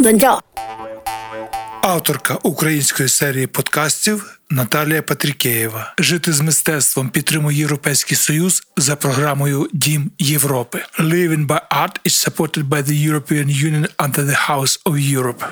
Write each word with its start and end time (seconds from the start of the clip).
Донця, 0.00 0.38
Авторка 1.82 2.38
української 2.42 3.08
серії 3.08 3.46
подкастів 3.46 4.40
Наталія 4.50 5.02
Патрікеєва. 5.02 5.94
Жити 5.98 6.32
з 6.32 6.40
мистецтвом 6.40 7.08
підтримує 7.08 7.58
Європейський 7.58 8.16
Союз 8.16 8.62
за 8.76 8.96
програмою 8.96 9.68
Дім 9.72 10.10
Європи. 10.18 10.78
Living 10.98 11.46
by 11.46 11.60
Art 11.70 12.00
is 12.06 12.28
supported 12.28 12.68
by 12.68 12.82
the 12.82 13.10
European 13.10 13.48
Union 13.48 13.86
under 13.98 14.24
the 14.24 14.48
House 14.48 14.82
of 14.84 15.16
Europe. 15.16 15.44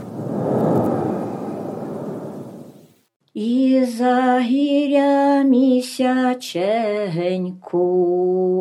І 3.34 3.84
за 3.98 4.40
гіря 4.40 5.42
місяченьку, 5.42 6.26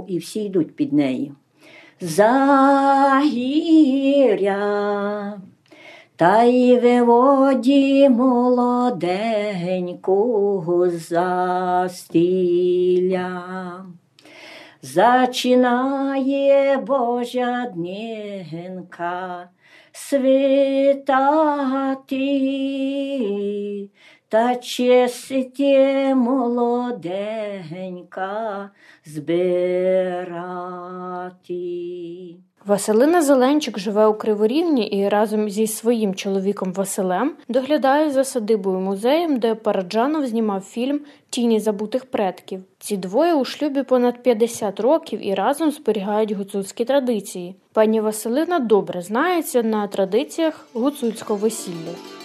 і 0.10 0.18
всі 0.18 0.40
йдуть 0.40 0.76
під 0.76 0.94
нею. 0.94 1.36
За 2.02 3.22
гіря, 3.26 4.58
та 6.18 6.44
й 6.44 6.80
виводі 6.80 8.10
молоденького 8.10 10.90
за 10.90 11.90
стіля. 11.90 13.86
Зачинає 14.82 16.78
Божа 16.78 17.66
днінка 17.66 19.50
світати, 19.92 21.10
та 24.30 24.56
честі 24.56 26.14
молоденька 26.16 27.10
збирати. 29.06 29.58
Василина 32.68 33.22
Зеленчик 33.22 33.80
живе 33.80 34.08
у 34.08 34.14
Криворівні 34.14 34.88
і 34.88 35.10
разом 35.10 35.50
зі 35.50 35.68
своїм 35.68 36.16
чоловіком 36.16 36.74
Василем 36.74 37.34
доглядає 37.50 38.12
за 38.12 38.24
садибою 38.24 38.80
музеєм, 38.80 39.40
де 39.40 39.56
Параджанов 39.56 40.28
знімав 40.28 40.62
фільм 40.62 41.00
Тіні 41.30 41.60
забутих 41.60 42.06
предків. 42.06 42.64
Ці 42.80 42.98
двоє 42.98 43.34
у 43.34 43.46
шлюбі 43.46 43.84
понад 43.84 44.24
50 44.24 44.80
років 44.80 45.28
і 45.28 45.34
разом 45.34 45.72
зберігають 45.72 46.32
гуцульські 46.32 46.86
традиції. 46.86 47.56
Пані 47.74 48.02
Василина 48.02 48.60
добре 48.60 49.02
знається 49.02 49.64
на 49.64 49.88
традиціях 49.88 50.68
гуцульського 50.74 51.40
весілля. 51.40 52.17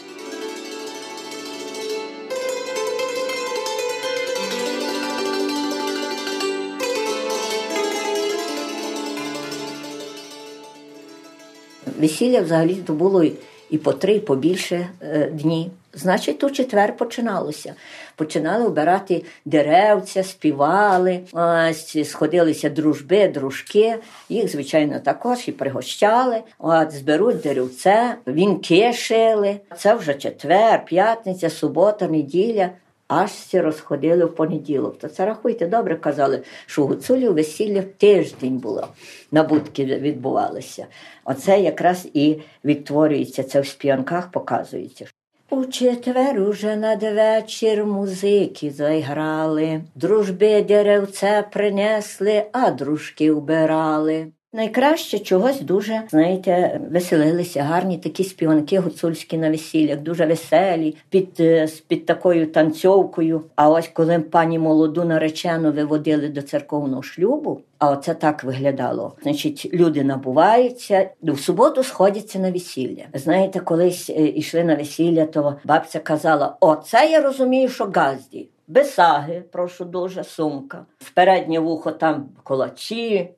Весілля 12.02 12.40
взагалі 12.40 12.74
то 12.74 12.92
було 12.92 13.24
і- 13.70 13.78
по 13.78 13.92
три, 13.92 14.14
і 14.14 14.20
по 14.20 14.36
більше 14.36 14.88
е, 15.02 15.30
дні. 15.32 15.70
Значить, 15.94 16.38
то 16.38 16.50
четвер 16.50 16.96
починалося. 16.96 17.74
Починали 18.16 18.64
обирати 18.66 19.24
деревця, 19.44 20.22
співали, 20.22 21.20
ось, 21.32 22.10
сходилися 22.10 22.70
дружби, 22.70 23.28
дружки. 23.28 23.96
Їх, 24.28 24.50
звичайно, 24.50 25.00
також 25.00 25.48
і 25.48 25.52
пригощали. 25.52 26.42
От, 26.58 26.90
зберуть 26.90 27.40
деревце, 27.40 28.14
вінки 28.26 28.92
шили. 28.92 29.56
Це 29.78 29.94
вже 29.94 30.14
четвер, 30.14 30.84
п'ятниця, 30.84 31.50
субота, 31.50 32.08
неділя. 32.08 32.70
Аж 33.14 33.30
всі 33.30 33.60
розходили 33.60 34.24
в 34.24 34.34
понеділок. 34.34 34.98
То 34.98 35.08
це 35.08 35.26
рахуйте, 35.26 35.66
добре 35.66 35.96
казали, 35.96 36.42
що 36.66 36.82
у 36.82 36.86
гуцулів 36.86 37.34
весілля 37.34 37.82
тиждень 37.82 38.58
було, 38.58 38.88
набутки 39.32 39.84
відбувалися. 39.84 40.86
Оце 41.24 41.60
якраз 41.60 42.08
і 42.14 42.36
відтворюється, 42.64 43.42
це 43.42 43.60
в 43.60 43.66
співанках 43.66 44.30
показується. 44.30 45.06
У 45.50 45.64
четвер 45.64 46.40
уже 46.40 46.76
надвечір 46.76 47.86
музики 47.86 48.70
заграли, 48.70 49.80
дружби 49.94 50.62
деревце 50.62 51.44
принесли, 51.52 52.44
а 52.52 52.70
дружки 52.70 53.32
вбирали. 53.32 54.26
Найкраще 54.54 55.18
чогось 55.18 55.60
дуже, 55.60 56.02
знаєте, 56.10 56.80
веселилися, 56.90 57.62
гарні 57.62 57.98
такі 57.98 58.24
співанки 58.24 58.78
гуцульські 58.78 59.38
на 59.38 59.50
весіллях, 59.50 60.00
дуже 60.00 60.26
веселі, 60.26 60.96
під, 61.08 61.40
е, 61.40 61.68
під 61.88 62.06
такою 62.06 62.46
танцьовкою. 62.46 63.42
А 63.56 63.70
ось 63.70 63.88
коли 63.88 64.18
пані 64.18 64.58
молоду 64.58 65.04
наречену 65.04 65.72
виводили 65.72 66.28
до 66.28 66.42
церковного 66.42 67.02
шлюбу, 67.02 67.60
а 67.78 67.90
оце 67.90 68.14
так 68.14 68.44
виглядало. 68.44 69.16
Значить, 69.22 69.70
люди 69.72 70.04
набуваються, 70.04 71.10
в 71.22 71.38
суботу 71.38 71.82
сходяться 71.82 72.38
на 72.38 72.50
весілля. 72.50 73.04
Знаєте, 73.14 73.60
колись 73.60 74.10
е, 74.10 74.28
йшли 74.28 74.64
на 74.64 74.74
весілля, 74.74 75.26
то 75.26 75.56
бабця 75.64 75.98
казала: 75.98 76.56
О, 76.60 76.74
це 76.76 77.10
я 77.10 77.20
розумію, 77.20 77.68
що 77.68 77.84
газді. 77.94 78.48
Бесаги, 78.68 79.42
прошу 79.52 79.84
дуже, 79.84 80.24
сумка. 80.24 80.86
В 80.98 81.10
переднє 81.10 81.58
вухо 81.58 81.90
там 81.90 82.28
колачі, 82.42 83.30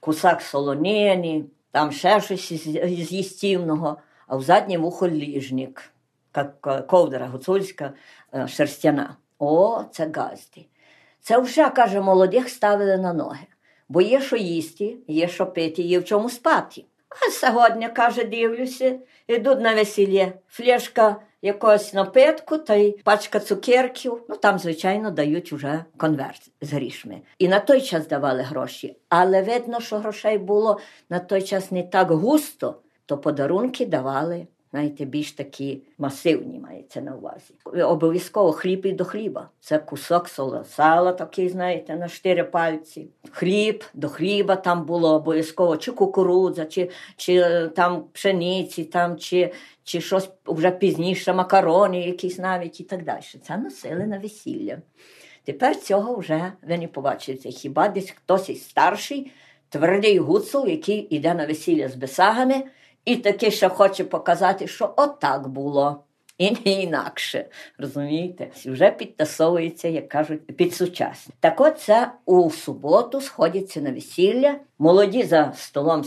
кусак 0.00 0.42
солонини, 0.42 1.44
там 1.72 1.92
ще 1.92 2.20
щось 2.20 2.52
із, 2.52 2.66
їстівного, 3.12 3.96
а 4.26 4.36
в 4.36 4.42
заднє 4.42 4.78
вухо 4.78 5.08
ліжник, 5.08 5.92
ковдра 6.86 7.26
гуцульська 7.26 7.92
е, 8.34 8.48
шерстяна. 8.48 9.16
О, 9.38 9.82
це 9.92 10.10
газді. 10.14 10.66
Це 11.20 11.38
вже, 11.38 11.70
каже, 11.70 12.00
молодих 12.00 12.48
ставили 12.48 12.96
на 12.96 13.12
ноги. 13.12 13.46
Бо 13.88 14.00
є 14.00 14.20
що 14.20 14.36
їсти, 14.36 14.96
є 15.08 15.28
що 15.28 15.46
пити, 15.46 15.82
є 15.82 15.98
в 15.98 16.04
чому 16.04 16.30
спати. 16.30 16.84
А 17.08 17.30
сьогодні, 17.30 17.88
каже, 17.88 18.24
дивлюся, 18.24 18.98
йдуть 19.26 19.60
на 19.60 19.74
весілля. 19.74 20.32
Флешка 20.48 21.16
якогось 21.42 21.94
напитку 21.94 22.58
та 22.58 22.74
й 22.74 22.98
пачка 23.04 23.40
цукерків. 23.40 24.22
Ну 24.28 24.36
там, 24.36 24.58
звичайно, 24.58 25.10
дають 25.10 25.52
уже 25.52 25.84
конверт 25.96 26.50
з 26.60 26.72
грішми. 26.72 27.20
І 27.38 27.48
на 27.48 27.60
той 27.60 27.80
час 27.80 28.08
давали 28.08 28.42
гроші. 28.42 28.96
Але 29.08 29.42
видно, 29.42 29.80
що 29.80 29.98
грошей 29.98 30.38
було 30.38 30.80
на 31.10 31.18
той 31.18 31.42
час 31.42 31.70
не 31.70 31.82
так 31.82 32.10
густо, 32.10 32.80
то 33.06 33.18
подарунки 33.18 33.86
давали. 33.86 34.46
Знаєте, 34.70 35.04
більш 35.04 35.32
такі 35.32 35.82
масивні 35.98 36.58
мається 36.58 37.00
на 37.00 37.16
увазі. 37.16 37.54
Обов'язково 37.84 38.52
хліб 38.52 38.86
і 38.86 38.92
до 38.92 39.04
хліба. 39.04 39.48
Це 39.60 39.78
кусок 39.78 40.28
сола, 40.28 40.64
сала 40.64 41.12
такий, 41.12 41.48
знаєте, 41.48 41.96
на 41.96 42.08
чотири 42.08 42.44
пальці. 42.44 43.08
Хліб, 43.30 43.84
до 43.94 44.08
хліба 44.08 44.56
там 44.56 44.84
було 44.84 45.14
обов'язково 45.14 45.76
чи 45.76 45.92
кукурудза, 45.92 46.64
чи, 46.64 46.90
чи 47.16 47.34
е, 47.34 47.68
там 47.68 48.04
пшениці, 48.12 48.84
там, 48.84 49.16
чи, 49.16 49.52
чи 49.84 50.00
щось 50.00 50.30
вже 50.46 50.70
пізніше, 50.70 51.32
макарони 51.32 52.00
якісь 52.00 52.38
навіть 52.38 52.80
і 52.80 52.84
так 52.84 53.04
далі. 53.04 53.22
Це 53.42 53.56
носили 53.56 54.06
на 54.06 54.18
весілля. 54.18 54.78
Тепер 55.44 55.76
цього 55.76 56.16
вже 56.16 56.52
ви 56.62 56.78
не 56.78 56.88
побачите. 56.88 57.50
Хіба 57.50 57.88
десь 57.88 58.10
хтось 58.10 58.48
із 58.48 58.68
старший, 58.68 59.32
твердий 59.68 60.18
гуцул, 60.18 60.66
який 60.66 61.00
йде 61.16 61.34
на 61.34 61.46
весілля 61.46 61.88
з 61.88 61.94
бесагами, 61.94 62.64
і 63.08 63.16
таки 63.16 63.50
ще 63.50 63.68
хоче 63.68 64.04
показати, 64.04 64.66
що 64.66 64.94
отак 64.96 65.48
було. 65.48 66.04
І 66.38 66.50
не 66.50 66.72
інакше, 66.72 67.46
розумієте? 67.78 68.48
Вже 68.64 68.90
підтасовується, 68.90 69.88
як 69.88 70.08
кажуть, 70.08 70.56
під 70.56 70.74
сучасне. 70.74 71.34
Так 71.40 71.60
от 71.60 71.80
це 71.80 72.12
у 72.24 72.50
суботу 72.50 73.20
сходяться 73.20 73.80
на 73.80 73.92
весілля, 73.92 74.54
молоді 74.78 75.22
за 75.22 75.52
столом 75.56 76.04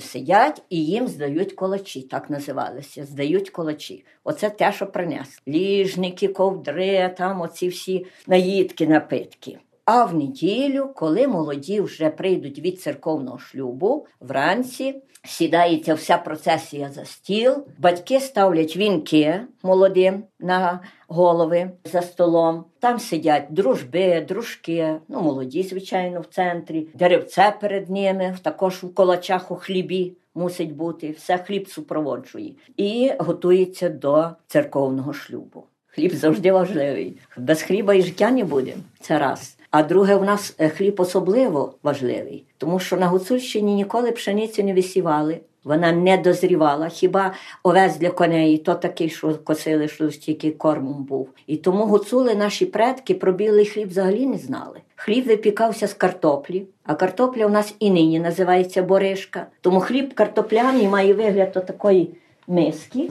сидять 0.00 0.62
і 0.70 0.84
їм 0.84 1.08
здають 1.08 1.52
колочі, 1.52 2.02
так 2.02 2.30
називалися. 2.30 3.04
Здають 3.04 3.50
колочі. 3.50 4.04
Оце 4.24 4.50
те, 4.50 4.72
що 4.72 4.86
принесли. 4.86 5.42
Ліжники, 5.48 6.28
ковдри, 6.28 7.14
там 7.18 7.40
оці 7.40 7.68
всі 7.68 8.06
наїдки, 8.26 8.86
напитки. 8.86 9.58
А 9.94 10.04
в 10.04 10.14
неділю, 10.14 10.90
коли 10.94 11.28
молоді 11.28 11.80
вже 11.80 12.10
прийдуть 12.10 12.58
від 12.58 12.80
церковного 12.80 13.38
шлюбу, 13.38 14.06
вранці 14.20 15.02
сідається 15.24 15.94
вся 15.94 16.18
процесія 16.18 16.88
за 16.88 17.04
стіл, 17.04 17.66
батьки 17.78 18.20
ставлять 18.20 18.76
вінки 18.76 19.40
молодим 19.62 20.24
на 20.40 20.80
голови 21.08 21.70
за 21.84 22.02
столом. 22.02 22.64
Там 22.80 22.98
сидять 22.98 23.46
дружби, 23.50 24.26
дружки, 24.28 24.94
ну 25.08 25.22
молоді, 25.22 25.62
звичайно, 25.62 26.20
в 26.20 26.26
центрі, 26.26 26.88
деревце 26.94 27.54
перед 27.60 27.90
ними, 27.90 28.36
також 28.42 28.84
у 28.84 28.88
колачах 28.88 29.50
у 29.50 29.56
хлібі. 29.56 30.16
мусить 30.34 30.72
бути, 30.72 31.10
все 31.10 31.38
хліб 31.38 31.68
супроводжує. 31.68 32.52
І 32.76 33.12
готується 33.18 33.88
до 33.88 34.28
церковного 34.46 35.12
шлюбу. 35.12 35.64
Хліб 35.86 36.14
завжди 36.14 36.52
важливий. 36.52 37.20
Без 37.36 37.62
хліба 37.62 37.94
і 37.94 38.02
життя 38.02 38.30
не 38.30 38.44
буде. 38.44 38.74
Це 39.00 39.18
раз. 39.18 39.56
А 39.72 39.82
друге, 39.82 40.16
у 40.16 40.24
нас 40.24 40.54
е, 40.58 40.68
хліб 40.68 41.00
особливо 41.00 41.74
важливий, 41.82 42.44
тому 42.58 42.78
що 42.78 42.96
на 42.96 43.06
Гуцульщині 43.06 43.74
ніколи 43.74 44.12
пшеницю 44.12 44.62
не 44.62 44.74
висівали. 44.74 45.40
Вона 45.64 45.92
не 45.92 46.16
дозрівала. 46.16 46.88
Хіба 46.88 47.32
овець 47.62 47.96
для 47.96 48.10
коней, 48.10 48.58
то 48.58 48.74
такий, 48.74 49.08
що 49.08 49.34
косили, 49.44 49.88
що 49.88 50.08
тільки 50.08 50.50
кормом 50.50 51.04
був. 51.04 51.28
І 51.46 51.56
тому 51.56 51.84
гуцули 51.84 52.34
наші 52.34 52.66
предки 52.66 53.14
про 53.14 53.32
білий 53.32 53.66
хліб 53.66 53.88
взагалі 53.88 54.26
не 54.26 54.38
знали. 54.38 54.80
Хліб 54.96 55.26
випікався 55.26 55.86
з 55.86 55.94
картоплі, 55.94 56.66
а 56.84 56.94
картопля 56.94 57.46
у 57.46 57.50
нас 57.50 57.74
і 57.78 57.90
нині 57.90 58.20
називається 58.20 58.82
боришка. 58.82 59.46
Тому 59.60 59.80
хліб 59.80 60.14
картопляний 60.14 60.88
має 60.88 61.14
вигляд 61.14 61.52
такої 61.52 62.10
миски 62.46 63.10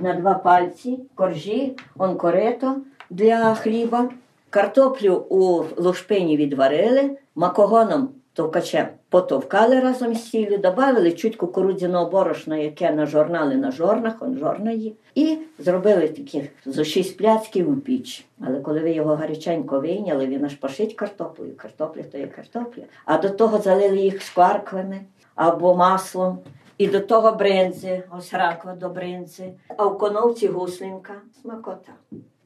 на 0.00 0.14
два 0.14 0.34
пальці, 0.34 0.98
коржі, 1.14 1.76
он 1.98 2.16
корито 2.16 2.76
для 3.10 3.54
хліба. 3.54 4.08
Картоплю 4.50 5.14
у 5.28 5.64
лушпині 5.76 6.36
відварили, 6.36 7.10
макогоном 7.34 8.08
товкачем 8.32 8.86
потовкали 9.08 9.80
разом 9.80 10.14
з 10.14 10.30
сіллю, 10.30 10.58
додали 10.58 11.12
чуть 11.12 11.36
кукурудзяного 11.36 12.10
борошна, 12.10 12.56
яке 12.56 12.90
нажорнали 12.90 13.54
на 13.54 13.70
жорнах, 13.70 14.14
он 14.20 14.38
жорна 14.38 14.70
є, 14.70 14.92
і 15.14 15.38
зробили 15.58 16.08
такі 16.08 16.50
зо 16.66 16.84
шість 16.84 17.16
пляцків 17.16 17.70
у 17.70 17.76
піч. 17.76 18.24
Але 18.40 18.60
коли 18.60 18.80
ви 18.80 18.90
його 18.90 19.14
гаряченько 19.14 19.80
вийняли, 19.80 20.26
він 20.26 20.44
аж 20.44 20.54
пашить 20.54 20.94
картоплею. 20.94 21.56
Картопля 21.56 22.02
то 22.02 22.18
є 22.18 22.26
картопля. 22.26 22.82
А 23.04 23.18
до 23.18 23.28
того 23.28 23.58
залили 23.58 23.98
їх 23.98 24.22
скварками 24.22 25.00
або 25.34 25.74
маслом. 25.74 26.38
І 26.78 26.86
до 26.86 27.00
того 27.00 27.32
бринзи, 27.32 28.02
ось 28.18 28.34
раква 28.34 28.74
до 28.74 28.88
бринзи, 28.88 29.52
а 29.76 29.84
в 29.84 29.98
коновці 29.98 30.48
гуслинка, 30.48 31.14
смакота. 31.42 31.92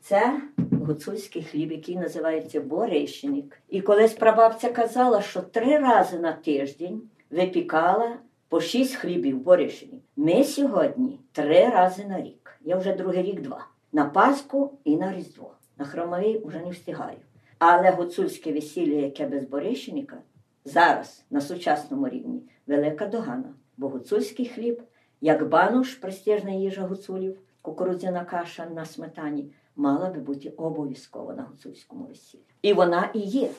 Це 0.02 0.40
гуцульський 0.86 1.42
хліб, 1.42 1.72
який 1.72 1.96
називається 1.96 2.60
борищник. 2.60 3.58
І 3.68 3.80
колись 3.80 4.12
прабабця 4.12 4.72
казала, 4.72 5.22
що 5.22 5.40
три 5.40 5.78
рази 5.78 6.18
на 6.18 6.32
тиждень 6.32 7.02
випікала 7.30 8.16
по 8.48 8.60
шість 8.60 8.94
хлібів 8.94 9.38
борищник. 9.38 10.00
Ми 10.16 10.44
сьогодні 10.44 11.20
три 11.32 11.68
рази 11.68 12.04
на 12.04 12.22
рік. 12.22 12.60
Я 12.60 12.76
вже 12.76 12.92
другий 12.92 13.22
рік 13.22 13.40
два. 13.40 13.66
На 13.92 14.04
Пасху 14.04 14.78
і 14.84 14.96
на 14.96 15.12
Різдво. 15.12 15.54
На 15.78 15.84
хромовий 15.84 16.42
вже 16.44 16.58
не 16.58 16.70
встигаю. 16.70 17.18
Але 17.58 17.90
гуцульське 17.90 18.52
весілля, 18.52 18.96
яке 18.96 19.26
без 19.26 19.44
борищника, 19.44 20.16
зараз 20.64 21.24
на 21.30 21.40
сучасному 21.40 22.08
рівні 22.08 22.42
велика 22.66 23.06
догана. 23.06 23.54
Бо 23.76 23.88
гуцульський 23.88 24.46
хліб, 24.46 24.82
як 25.20 25.48
бануш, 25.48 25.94
престижна 25.94 26.50
їжа 26.50 26.82
гуцулів, 26.82 27.38
кукурудзяна 27.62 28.24
каша 28.24 28.66
на 28.66 28.84
сметані, 28.84 29.52
мала 29.76 30.10
би 30.10 30.20
бути 30.20 30.48
обов'язково 30.48 31.32
на 31.32 31.42
гуцульському 31.42 32.04
весіллі. 32.04 32.42
І 32.62 32.72
вона 32.72 33.10
і 33.14 33.18
є, 33.18 33.50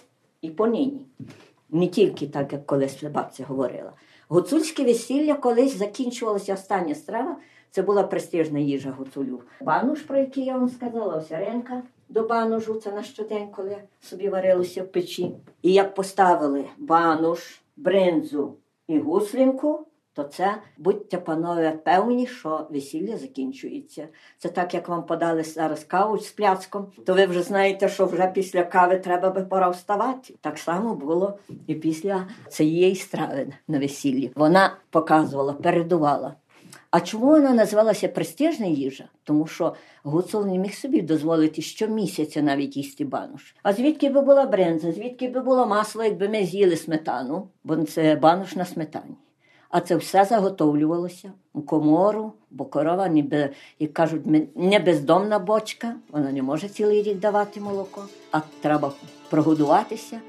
і 0.42 0.50
понині. 0.50 1.06
Не 1.70 1.88
тільки 1.88 2.28
так, 2.28 2.54
як 2.54 2.66
колись 2.66 3.04
бабця 3.04 3.46
говорила. 3.46 3.94
Гуцульське 4.28 4.84
весілля 4.84 5.34
колись 5.34 5.78
закінчувалася 5.78 6.54
остання 6.54 6.96
страва. 6.96 7.38
Це 7.72 7.82
була 7.82 8.04
престижна 8.04 8.60
їжа 8.60 8.92
гуцулів. 8.92 9.46
Бануш, 9.62 10.02
про 10.02 10.18
який 10.18 10.46
я 10.46 10.58
вам 10.58 10.70
сказала, 10.70 11.16
осяренка 11.16 11.84
до 12.10 12.24
банужу, 12.24 12.74
це 12.76 12.92
на 12.92 13.04
щодень, 13.04 13.48
коли 13.56 13.78
собі 14.02 14.30
варилося 14.30 14.84
в 14.84 14.88
печі. 14.88 15.36
І 15.62 15.74
як 15.74 15.96
поставили 15.96 16.66
бануш, 16.78 17.62
бринзу 17.78 18.58
і 18.88 19.00
гуслінку, 19.00 19.88
то 20.14 20.24
це 20.24 20.56
будьте, 20.78 21.18
панове, 21.18 21.72
певні, 21.72 22.28
що 22.28 22.68
весілля 22.70 23.18
закінчується. 23.18 24.08
Це 24.38 24.50
так, 24.50 24.74
як 24.74 24.90
вам 24.90 25.04
подали 25.04 25.44
зараз 25.44 25.84
каву 25.84 26.18
з 26.18 26.32
пляцком, 26.32 26.88
то 27.06 27.14
ви 27.14 27.26
вже 27.26 27.44
знаєте, 27.44 27.90
що 27.90 28.06
вже 28.06 28.28
після 28.28 28.64
кави 28.64 28.98
треба 28.98 29.30
би 29.30 29.42
пора 29.42 29.70
вставати. 29.70 30.34
Так 30.42 30.58
само 30.58 30.96
було 30.96 31.38
і 31.68 31.76
після 31.76 32.28
цієї 32.50 32.96
страви 32.96 33.54
на 33.68 33.80
весіллі. 33.80 34.32
Вона 34.36 34.78
показувала, 34.90 35.54
передувала. 35.54 36.36
А 36.92 37.00
чому 37.00 37.26
вона 37.26 37.54
називалася 37.54 38.08
престижна 38.08 38.66
їжа? 38.66 39.04
Тому 39.24 39.48
що 39.48 39.76
гуцул 40.04 40.46
не 40.46 40.58
міг 40.58 40.74
собі 40.74 41.02
дозволити 41.02 41.62
щомісяця 41.62 42.42
навіть 42.42 42.78
їсти 42.78 43.06
бануш. 43.06 43.56
А 43.64 43.74
звідки 43.74 44.10
би 44.10 44.22
була 44.22 44.46
бренза, 44.46 44.92
звідки 44.92 45.28
би 45.28 45.42
було 45.42 45.66
масло, 45.66 46.04
якби 46.04 46.30
ми 46.30 46.46
з'їли 46.46 46.76
сметану, 46.76 47.48
бо 47.64 47.76
це 47.76 48.16
бануш 48.16 48.56
на 48.56 48.66
сметані. 48.66 49.16
А 49.74 49.82
це 49.82 49.96
все 49.96 50.26
заготовлювалося 50.26 51.32
у 51.54 51.62
комору, 51.62 52.34
бо 52.52 52.66
корова, 52.66 53.08
ніби, 53.08 53.50
як 53.80 53.94
кажуть, 53.94 54.22
не 54.56 54.80
бездомна 54.80 55.40
бочка, 55.40 55.96
вона 56.12 56.32
не 56.32 56.42
може 56.42 56.70
цілий 56.70 57.04
рік 57.04 57.20
давати 57.20 57.60
молоко, 57.60 58.06
а 58.32 58.40
треба 58.62 58.92
прогодуватися. 59.30 60.20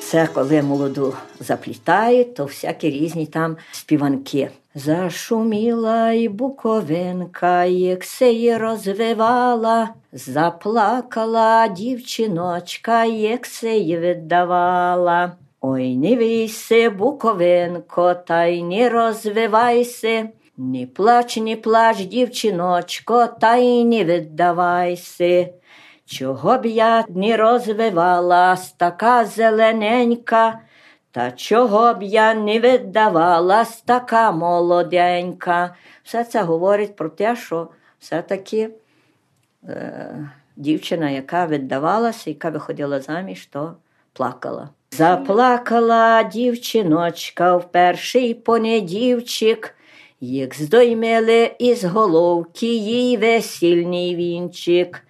Це 0.00 0.26
коли 0.26 0.62
молоду 0.62 1.14
заплітають, 1.40 2.34
то 2.34 2.44
всякі 2.44 2.90
різні 2.90 3.26
там 3.26 3.56
співанки. 3.72 4.50
Зашуміла 4.74 6.10
й 6.10 6.28
буковинка, 6.28 7.64
як 7.64 8.04
се 8.04 8.32
її 8.32 8.56
розвивала, 8.56 9.88
заплакала 10.12 11.68
дівчиночка, 11.68 13.04
як 13.04 13.46
се 13.46 13.70
її 13.76 13.98
віддавала. 13.98 15.32
Ой, 15.60 15.96
не 15.96 16.16
війся, 16.16 16.90
буковинко, 16.90 18.14
та 18.14 18.44
й 18.44 18.62
не 18.62 18.88
розвивайся. 18.88 20.28
Не 20.56 20.86
плач, 20.86 21.36
не 21.36 21.56
плач, 21.56 22.04
дівчиночко, 22.04 23.26
та 23.26 23.56
й 23.56 23.84
не 23.84 24.04
віддавайся. 24.04 25.48
Чого 26.06 26.58
б 26.58 26.66
я 26.66 27.04
не 27.08 27.36
розвивалась 27.36 28.72
така 28.72 29.24
зелененька, 29.24 30.60
та 31.10 31.30
чого 31.30 31.94
б 31.94 32.02
я 32.02 32.34
не 32.34 32.60
віддавалась 32.60 33.80
така 33.80 34.32
молоденька. 34.32 35.74
Все 36.02 36.24
це 36.24 36.42
говорить 36.42 36.96
про 36.96 37.08
те, 37.08 37.36
що 37.36 37.68
все-таки 37.98 38.70
е, 39.68 40.30
дівчина, 40.56 41.10
яка 41.10 41.46
віддавалася, 41.46 42.30
яка 42.30 42.50
виходила 42.50 43.00
заміж, 43.00 43.46
то 43.46 43.74
плакала. 44.12 44.68
Заплакала 44.90 46.22
дівчиночка 46.22 47.56
в 47.56 47.72
перший 47.72 48.34
понедівчик, 48.34 49.74
як 50.20 50.54
здоймили 50.54 51.50
із 51.58 51.84
головки 51.84 52.66
їй 52.66 53.16
весільний 53.16 54.16
вінчик. 54.16 55.02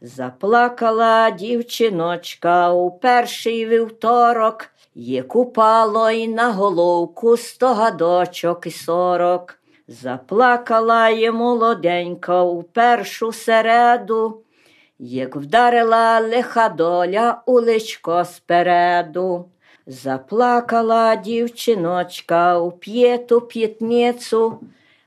Заплакала 0.00 1.30
дівчиночка 1.30 2.72
у 2.72 2.90
перший 2.90 3.66
вівторок, 3.66 4.70
є 4.98 5.22
купало 5.22 6.10
й 6.10 6.28
на 6.28 6.52
головку 6.52 7.36
сто 7.36 7.74
гадочок 7.74 8.66
і 8.66 8.70
сорок. 8.70 9.58
Заплакала 9.88 11.08
є 11.08 11.32
молоденька 11.32 12.42
у 12.42 12.62
першу 12.62 13.32
середу, 13.32 14.42
як 14.98 15.36
вдарила 15.36 16.20
лиха 16.20 16.68
доля 16.68 17.42
у 17.46 17.60
личко 17.60 18.24
спереду. 18.24 19.44
Заплакала 19.86 21.16
дівчиночка 21.16 22.58
у 22.58 22.70
п'єту 22.70 23.40
п'ятницю, 23.40 24.58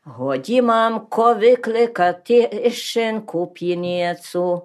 годі, 0.04 0.62
мамко, 0.62 1.34
викликати 1.34 2.72
шинку 2.72 3.48
п'яницю. 3.48 4.62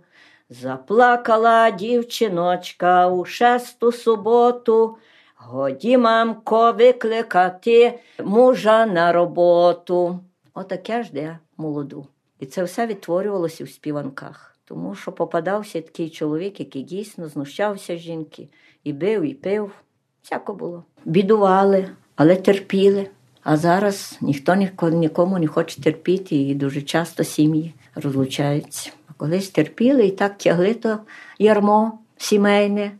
Заплакала 0.50 1.70
дівчиночка 1.70 3.08
у 3.08 3.24
шесту 3.24 3.92
суботу, 3.92 4.96
годі, 5.46 5.98
мамко, 5.98 6.72
викликати 6.72 7.98
мужа 8.24 8.86
на 8.86 9.12
роботу. 9.12 10.20
Отаке 10.54 11.02
ж 11.02 11.10
де 11.12 11.38
молоду. 11.56 12.06
І 12.40 12.46
це 12.46 12.64
все 12.64 12.86
відтворювалося 12.86 13.64
в 13.64 13.68
співанках, 13.68 14.56
тому 14.64 14.94
що 14.94 15.12
попадався 15.12 15.80
такий 15.80 16.10
чоловік, 16.10 16.60
який 16.60 16.82
дійсно 16.82 17.28
знущався 17.28 17.96
з 17.96 18.00
жінки, 18.00 18.48
і 18.84 18.92
бив, 18.92 19.22
і 19.22 19.34
пив. 19.34 19.72
Всяко 20.22 20.54
було. 20.54 20.84
Бідували, 21.04 21.88
але 22.16 22.36
терпіли. 22.36 23.08
А 23.42 23.56
зараз 23.56 24.18
ніхто 24.20 24.54
нікому 24.90 25.38
не 25.38 25.46
хоче 25.46 25.82
терпіти, 25.82 26.36
і 26.36 26.54
дуже 26.54 26.82
часто 26.82 27.24
сім'ї 27.24 27.74
розлучаються. 27.94 28.90
А 29.08 29.12
Колись 29.12 29.48
терпіли 29.48 30.06
і 30.06 30.10
так 30.10 30.38
тягли 30.38 30.74
то 30.74 30.98
ярмо 31.38 31.98
сімейне, 32.16 32.92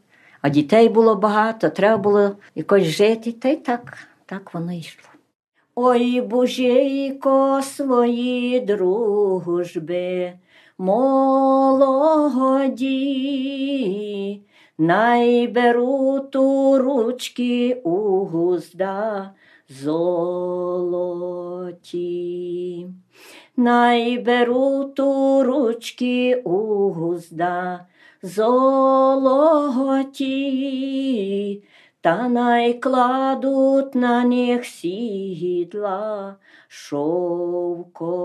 а 0.46 0.48
дітей 0.48 0.88
було 0.88 1.14
багато, 1.14 1.70
треба 1.70 1.96
було 1.96 2.36
якось 2.54 2.84
жити, 2.84 3.32
та 3.32 3.48
й 3.48 3.56
так, 3.56 3.98
так 4.26 4.54
воно 4.54 4.72
йшло. 4.72 5.08
Ой, 5.74 6.20
божейко 6.20 7.60
свої 7.62 8.60
дружби, 8.60 10.32
молоді, 10.78 12.02
найберу 14.78 16.20
ту 16.20 16.78
ручки 16.78 17.80
у 17.84 18.24
гузда 18.24 19.30
золоті. 19.68 20.76
Найберу 23.56 24.84
ту 24.84 25.42
ручки 25.42 26.42
у 26.44 26.88
гузда 26.90 27.86
золоті, 28.22 29.62
та 32.00 32.28
найкладуть 32.28 33.94
на 33.94 34.24
них 34.24 34.64
сідла 34.64 36.36
шовкові. 36.68 38.16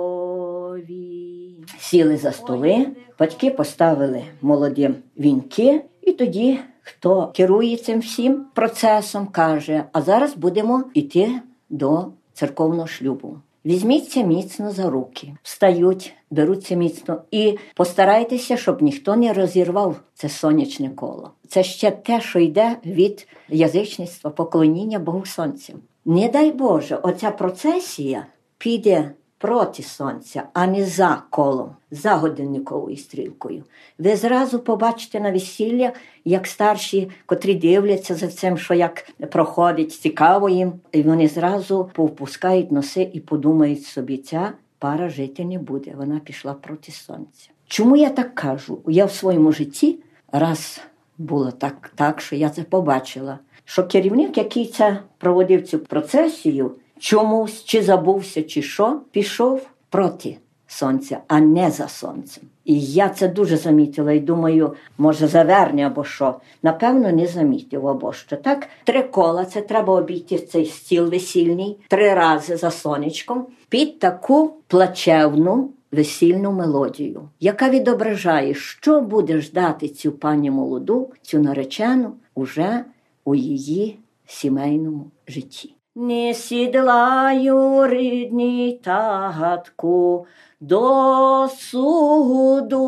Сіли 1.80 2.18
за 2.18 2.32
столи, 2.32 2.88
батьки 3.20 3.52
поставили 3.52 4.24
молодим 4.42 4.96
вінки, 5.18 5.82
і 6.02 6.12
тоді 6.12 6.60
хто 6.82 7.32
керує 7.36 7.78
цим 7.78 8.00
всім 8.00 8.46
процесом, 8.54 9.28
каже: 9.28 9.84
а 9.92 10.02
зараз 10.02 10.36
будемо 10.36 10.84
йти 10.94 11.42
до 11.70 12.06
церковного 12.34 12.88
шлюбу. 12.88 13.38
Візьміться 13.66 14.22
міцно 14.22 14.72
за 14.72 14.90
руки, 14.90 15.34
встають, 15.44 16.14
беруться 16.32 16.76
міцно 16.76 17.22
і 17.32 17.58
постарайтеся, 17.76 18.58
щоб 18.58 18.82
ніхто 18.82 19.16
не 19.16 19.34
розірвав 19.34 19.96
це 20.14 20.30
сонячне 20.30 20.90
коло. 20.90 21.32
Це 21.48 21.64
ще 21.64 21.92
те, 21.92 22.22
що 22.22 22.40
йде 22.40 22.78
від 22.86 23.28
язичництва, 23.50 24.32
поклоніння 24.32 25.00
Богу 25.00 25.26
Сонцю. 25.26 25.74
Не 26.06 26.30
дай 26.30 26.52
Боже, 26.52 26.96
оця 26.96 27.32
процесія 27.32 28.26
піде 28.58 29.12
проти 29.42 29.84
сонця, 29.84 30.44
а 30.54 30.68
не 30.68 30.86
за 30.86 31.24
колом, 31.30 31.76
за 31.92 32.16
годинниковою 32.16 32.98
стрілкою. 32.98 33.64
Ви 34.00 34.16
зразу 34.16 34.60
побачите 34.60 35.20
на 35.20 35.32
весілля, 35.32 35.94
як 36.26 36.48
старші, 36.48 37.10
котрі 37.26 37.56
дивляться 37.56 38.16
за 38.16 38.28
цим, 38.28 38.58
що 38.58 38.74
як 38.74 39.10
проходить, 39.32 39.94
цікаво 39.94 40.50
їм, 40.50 40.74
і 40.92 41.02
вони 41.02 41.28
зразу 41.28 41.90
повпускають 41.94 42.72
носи 42.72 43.10
і 43.14 43.20
подумають 43.20 43.84
собі, 43.84 44.18
ця 44.18 44.54
пара 44.80 45.10
жити 45.10 45.46
не 45.46 45.60
буде. 45.60 45.94
Вона 45.98 46.20
пішла 46.20 46.54
проти 46.54 46.92
сонця. 46.92 47.50
Чому 47.68 47.96
я 47.96 48.10
так 48.10 48.36
кажу? 48.36 48.80
Я 48.88 49.06
в 49.06 49.12
своєму 49.12 49.52
житті 49.52 50.00
раз 50.32 50.82
було 51.18 51.52
так, 51.52 51.92
так, 51.96 52.22
що 52.22 52.36
я 52.36 52.50
це 52.50 52.64
побачила. 52.64 53.40
Що 53.66 53.88
керівник, 53.88 54.38
який 54.38 54.66
це 54.66 55.00
проводив 55.18 55.68
цю 55.68 55.80
процесію, 55.80 56.72
чомусь 57.02 57.64
чи 57.64 57.82
забувся, 57.82 58.44
чи 58.44 58.62
що, 58.62 59.02
пішов 59.12 59.68
проти 59.90 60.38
сонця, 60.68 61.20
а 61.28 61.40
не 61.40 61.72
за 61.72 61.88
сонцем. 61.88 62.44
І 62.66 62.82
я 62.82 63.10
це 63.10 63.28
дуже 63.28 63.58
замітила 63.58 64.12
і 64.12 64.20
думаю, 64.20 64.74
може 64.98 65.28
заверне 65.28 65.88
або 65.88 66.04
що. 66.04 66.36
Напевно, 66.64 67.12
не 67.12 67.28
замітив 67.28 67.88
або 67.88 68.14
що. 68.14 68.38
Так, 68.38 68.68
три 68.84 69.04
кола 69.04 69.46
це 69.46 69.62
треба 69.62 69.94
обійти 69.94 70.38
цей 70.38 70.66
стіл 70.66 71.06
весільний 71.06 71.78
три 71.88 72.14
рази 72.14 72.58
за 72.58 72.72
сонечком 72.72 73.48
під 73.70 74.00
таку 74.00 74.54
плачевну. 74.68 75.70
Весільну 75.94 76.52
мелодію, 76.52 77.30
яка 77.40 77.70
відображає, 77.70 78.54
що 78.54 79.02
буде 79.02 79.42
ждати 79.42 79.90
цю 79.90 80.12
пані 80.12 80.52
молоду, 80.52 81.12
цю 81.22 81.40
наречену 81.40 82.14
уже 82.36 82.86
у 83.26 83.36
її 83.36 84.00
сімейному 84.26 85.12
житті. 85.28 85.76
Не 85.96 86.34
сідлаю 86.34 87.88
рідній 87.88 88.80
татку 88.84 90.26
до 90.60 91.48
суду, 91.58 92.82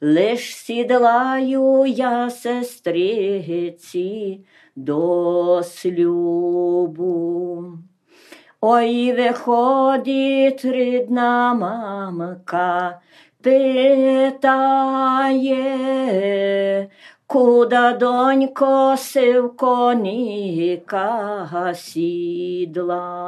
лиш 0.00 0.56
сідлаю 0.56 1.86
я 1.86 2.30
сестриці 2.30 4.40
до 4.76 5.62
слюбу. 5.64 7.64
Ой, 8.60 9.12
виходить 9.12 10.64
рідна 10.64 11.54
мамка, 11.54 13.00
питає, 13.42 14.40
Куда 17.30 17.92
донько 17.92 18.96
сивко 18.98 19.92
ніка 19.92 21.74
сідлаю. 21.74 23.22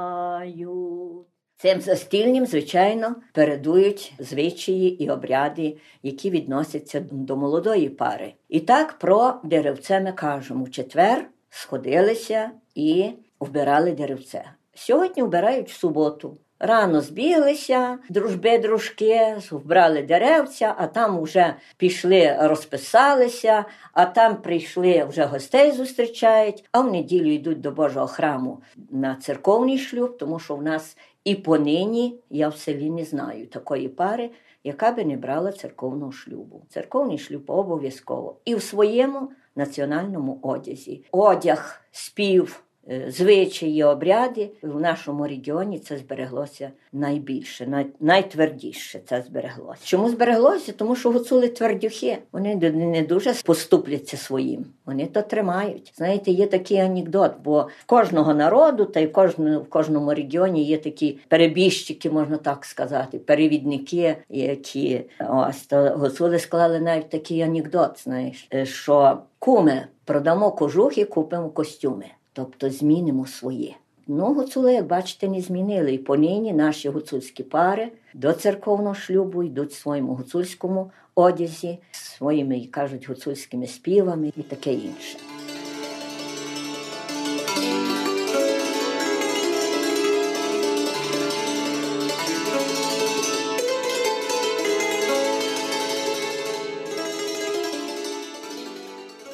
Цим 1.56 1.80
застільнім, 1.80 2.46
звичайно, 2.46 3.16
передують 3.32 4.14
звичаї 4.18 5.04
і 5.04 5.10
обряди, 5.10 5.76
які 6.02 6.30
відносяться 6.30 7.00
до 7.10 7.36
молодої 7.36 7.88
пари. 7.88 8.34
І 8.48 8.60
так 8.60 8.98
про 8.98 9.34
деревце 9.44 10.00
ми 10.00 10.12
кажемо. 10.12 10.68
Четвер 10.68 11.30
сходилися 11.50 12.50
і 12.74 13.10
вбирали 13.40 13.92
деревце. 13.92 14.44
Сьогодні 14.74 15.22
вбирають 15.22 15.70
в 15.70 15.78
суботу. 15.78 16.36
Рано 16.64 17.00
збіглися, 17.00 17.98
дружби, 18.08 18.58
дружки, 18.58 19.36
вбрали 19.50 20.02
деревця, 20.02 20.74
а 20.78 20.86
там 20.86 21.22
вже 21.22 21.54
пішли, 21.76 22.36
розписалися, 22.40 23.64
а 23.92 24.06
там 24.06 24.42
прийшли 24.42 25.04
вже 25.04 25.24
гостей 25.24 25.72
зустрічають, 25.72 26.64
а 26.72 26.80
в 26.80 26.92
неділю 26.92 27.32
йдуть 27.32 27.60
до 27.60 27.70
Божого 27.70 28.06
храму 28.06 28.62
на 28.90 29.14
церковний 29.14 29.78
шлюб, 29.78 30.18
тому 30.18 30.38
що 30.38 30.56
в 30.56 30.62
нас 30.62 30.96
і 31.24 31.34
понині 31.34 32.20
я 32.30 32.48
в 32.48 32.56
селі 32.56 32.90
не 32.90 33.04
знаю 33.04 33.46
такої 33.46 33.88
пари, 33.88 34.30
яка 34.64 34.92
би 34.92 35.04
не 35.04 35.16
брала 35.16 35.52
церковного 35.52 36.12
шлюбу. 36.12 36.62
Церковний 36.68 37.18
шлюб 37.18 37.44
обов'язково 37.46 38.36
і 38.44 38.54
в 38.54 38.62
своєму 38.62 39.30
національному 39.56 40.38
одязі. 40.42 41.04
Одяг, 41.10 41.80
спів. 41.90 42.64
Е, 42.90 43.10
звичаї, 43.10 43.84
обряди 43.84 44.50
в 44.62 44.80
нашому 44.80 45.26
регіоні 45.26 45.78
це 45.78 45.98
збереглося 45.98 46.70
найбільше, 46.92 47.66
най, 47.66 47.86
найтвердіше 48.00 49.00
це 49.08 49.22
збереглося. 49.28 49.80
Чому 49.84 50.08
збереглося? 50.08 50.72
Тому 50.72 50.96
що 50.96 51.10
гуцули 51.10 51.48
твердюхи, 51.48 52.18
вони 52.32 52.56
не 52.72 53.02
дуже 53.02 53.34
поступляться 53.44 54.16
своїм. 54.16 54.64
Вони 54.86 55.06
то 55.06 55.22
тримають. 55.22 55.92
Знаєте, 55.96 56.30
є 56.30 56.46
такий 56.46 56.78
анекдот, 56.78 57.32
бо 57.44 57.68
в 57.80 57.84
кожного 57.86 58.34
народу 58.34 58.84
та 58.84 59.00
й 59.00 59.06
в 59.06 59.12
кожному, 59.12 59.60
в 59.60 59.70
кожному 59.70 60.14
регіоні 60.14 60.64
є 60.64 60.78
такі 60.78 61.18
перебіжчики, 61.28 62.10
можна 62.10 62.36
так 62.36 62.64
сказати, 62.64 63.18
перевідники, 63.18 64.16
які 64.28 65.00
ось 65.28 65.62
то 65.62 65.76
гуцули 65.76 66.38
склали 66.38 66.80
навіть 66.80 67.10
такий 67.10 67.42
анекдот, 67.42 68.00
знаєш, 68.04 68.48
е, 68.54 68.66
що 68.66 69.18
куми 69.38 69.86
продамо 70.04 70.50
кожухи, 70.50 71.04
купимо 71.04 71.50
костюми 71.50 72.06
тобто 72.32 72.70
змінимо 72.70 73.26
своє. 73.26 73.74
Ну, 74.06 74.34
гуцули, 74.34 74.72
як 74.72 74.86
бачите, 74.86 75.28
не 75.28 75.40
змінили. 75.40 75.94
І 75.94 75.98
понині 75.98 76.52
наші 76.52 76.88
гуцульські 76.88 77.42
пари 77.42 77.88
до 78.14 78.32
церковного 78.32 78.94
шлюбу 78.94 79.42
йдуть 79.42 79.70
в 79.70 79.80
своєму 79.80 80.14
гуцульському 80.14 80.90
одязі, 81.14 81.78
своїми 81.92 82.66
кажуть 82.70 83.08
гуцульськими 83.08 83.66
співами 83.66 84.32
і 84.36 84.42
таке 84.42 84.72
інше. 84.72 85.31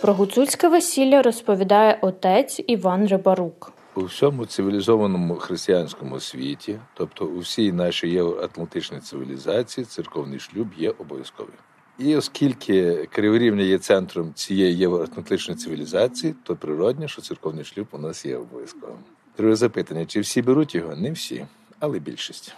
Про 0.08 0.14
гуцульське 0.14 0.68
весілля 0.68 1.22
розповідає 1.22 1.98
отець 2.00 2.60
Іван 2.66 3.06
Рибарук. 3.06 3.72
У 3.94 4.04
всьому 4.04 4.46
цивілізованому 4.46 5.34
християнському 5.34 6.20
світі, 6.20 6.78
тобто 6.94 7.26
у 7.26 7.38
всій 7.38 7.72
нашій 7.72 8.08
євроатлантичній 8.08 8.98
цивілізації, 8.98 9.84
церковний 9.84 10.38
шлюб 10.38 10.68
є 10.76 10.90
обов'язковим. 10.90 11.54
І 11.98 12.16
оскільки 12.16 13.06
Криворівня 13.12 13.62
є 13.62 13.78
центром 13.78 14.34
цієї 14.34 14.76
євроатлантичної 14.76 15.58
цивілізації, 15.58 16.34
то 16.42 16.56
природне, 16.56 17.08
що 17.08 17.22
церковний 17.22 17.64
шлюб 17.64 17.86
у 17.92 17.98
нас 17.98 18.26
є 18.26 18.36
обов'язковим. 18.36 18.98
Друге 19.38 19.56
запитання: 19.56 20.06
чи 20.06 20.20
всі 20.20 20.42
беруть 20.42 20.74
його? 20.74 20.96
Не 20.96 21.12
всі, 21.12 21.46
але 21.80 21.98
більшість. 21.98 22.54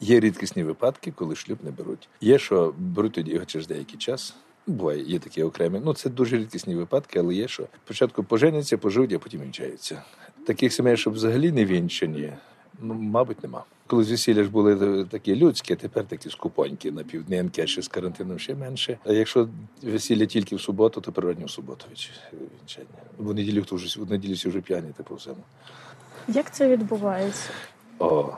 Є 0.00 0.20
рідкісні 0.20 0.64
випадки, 0.64 1.12
коли 1.16 1.36
шлюб 1.36 1.58
не 1.64 1.70
беруть. 1.70 2.08
Є, 2.20 2.38
що 2.38 2.74
беруть 2.78 3.18
його 3.28 3.44
через 3.44 3.66
деякий 3.66 3.98
час. 3.98 4.34
Буває, 4.66 5.02
є 5.02 5.18
такі 5.18 5.42
окремі. 5.42 5.80
Ну 5.84 5.94
це 5.94 6.10
дуже 6.10 6.38
рідкісні 6.38 6.74
випадки, 6.74 7.18
але 7.18 7.34
є 7.34 7.48
що 7.48 7.66
спочатку 7.84 8.24
поженяться, 8.24 8.78
поживуть, 8.78 9.12
а 9.12 9.18
потім 9.18 9.40
вінчаються. 9.40 10.02
Таких 10.46 10.72
сімей, 10.72 10.96
щоб 10.96 11.14
взагалі 11.14 11.52
не 11.52 11.64
вінчені, 11.64 12.32
ну 12.80 12.94
мабуть, 12.94 13.42
нема. 13.42 13.64
Коли 13.86 14.04
з 14.04 14.10
весілля 14.10 14.44
ж 14.44 14.50
були 14.50 15.04
такі 15.04 15.36
людські, 15.36 15.72
а 15.72 15.76
тепер 15.76 16.04
такі 16.04 16.30
скупонькі 16.30 16.90
на 16.90 17.02
півдненки, 17.02 17.62
а 17.62 17.66
ще 17.66 17.82
з 17.82 17.88
карантином 17.88 18.38
ще 18.38 18.54
менше. 18.54 18.98
А 19.04 19.12
якщо 19.12 19.48
весілля 19.82 20.26
тільки 20.26 20.56
в 20.56 20.60
суботу, 20.60 21.00
то 21.00 21.12
природні 21.12 21.44
в 21.44 21.50
суботу 21.50 21.86
вінчання. 22.32 22.86
В 23.18 23.34
неділю 23.34 23.62
хто 23.62 23.76
вже 23.76 24.00
в 24.00 24.10
неділю 24.10 24.34
всі 24.34 24.48
вже 24.48 24.60
п'яні, 24.60 24.92
та 24.96 25.02
по 25.02 25.14
всьому. 25.14 25.42
Як 26.28 26.54
це 26.54 26.68
відбувається? 26.68 27.50
О, 27.98 28.32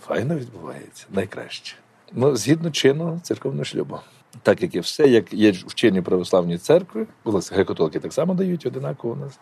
файно 0.00 0.34
відбувається, 0.34 1.06
найкраще. 1.10 1.76
Ну, 2.12 2.36
згідно 2.36 2.70
чинного 2.70 3.20
церковного 3.22 3.64
шлюбу. 3.64 3.98
Так 4.42 4.62
як 4.62 4.74
і 4.74 4.80
все, 4.80 5.08
як 5.08 5.32
є 5.32 5.50
в 5.50 5.74
чині 5.74 6.00
православній 6.00 6.58
церкви, 6.58 7.06
греко-католики 7.24 8.00
так 8.00 8.12
само 8.12 8.34
дають 8.34 8.66
одинаково 8.66 9.14
у 9.14 9.16
нас. 9.16 9.38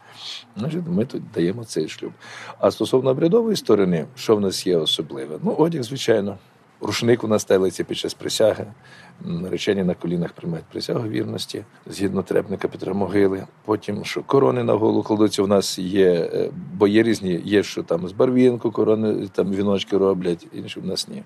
Значить, 0.56 0.82
ми 0.86 1.04
тут 1.04 1.22
даємо 1.34 1.64
цей 1.64 1.88
шлюб. 1.88 2.12
А 2.58 2.70
стосовно 2.70 3.10
обрядової 3.10 3.56
сторони, 3.56 4.06
що 4.14 4.36
в 4.36 4.40
нас 4.40 4.66
є 4.66 4.76
особливе? 4.76 5.38
Ну, 5.42 5.52
одяг, 5.52 5.82
звичайно. 5.82 6.38
Рушник 6.80 7.24
у 7.24 7.28
нас 7.28 7.42
стелиться 7.42 7.84
під 7.84 7.98
час 7.98 8.14
присяги. 8.14 8.66
Наречені 9.20 9.84
на 9.84 9.94
колінах 9.94 10.32
приймають 10.32 10.66
присягу 10.66 11.08
вірності 11.08 11.64
згідно 11.86 12.22
трепника 12.22 12.68
Петра 12.68 12.94
Могили. 12.94 13.46
Потім 13.64 14.04
що 14.04 14.22
корони 14.22 14.64
на 14.64 14.72
голову 14.72 15.02
кладуться. 15.02 15.42
У 15.42 15.46
нас 15.46 15.78
є, 15.78 16.10
е, 16.10 16.50
бо 16.74 16.88
є 16.88 17.02
різні, 17.02 17.40
є 17.44 17.62
що 17.62 17.82
там 17.82 18.08
з 18.08 18.12
барвінку, 18.12 18.70
корони 18.70 19.28
там 19.32 19.52
віночки 19.52 19.98
роблять, 19.98 20.46
інші 20.52 20.80
в 20.80 20.86
нас 20.86 21.08
ні. 21.08 21.22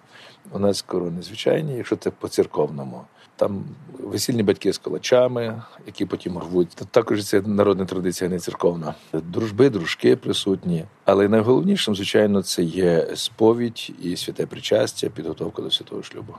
У 0.52 0.58
нас 0.58 0.82
корони 0.82 1.22
звичайні, 1.22 1.76
якщо 1.76 1.96
це 1.96 2.10
по 2.10 2.28
церковному. 2.28 3.00
Там 3.36 3.64
весільні 3.98 4.42
батьки 4.42 4.72
з 4.72 4.78
калачами, 4.78 5.62
які 5.86 6.06
потім 6.06 6.38
рвуть. 6.38 6.68
Також 6.68 7.24
це 7.24 7.40
народна 7.40 7.84
традиція, 7.84 8.30
не 8.30 8.38
церковна. 8.38 8.94
Дружби, 9.12 9.70
дружки 9.70 10.16
присутні. 10.16 10.84
Але 11.04 11.28
найголовнішим, 11.28 11.94
звичайно, 11.94 12.42
це 12.42 12.62
є 12.62 13.08
сповідь 13.14 13.92
і 14.02 14.16
святе 14.16 14.46
причастя, 14.46 15.08
підготовка 15.08 15.62
до 15.62 15.70
святого 15.70 16.02
шлюбу. 16.02 16.34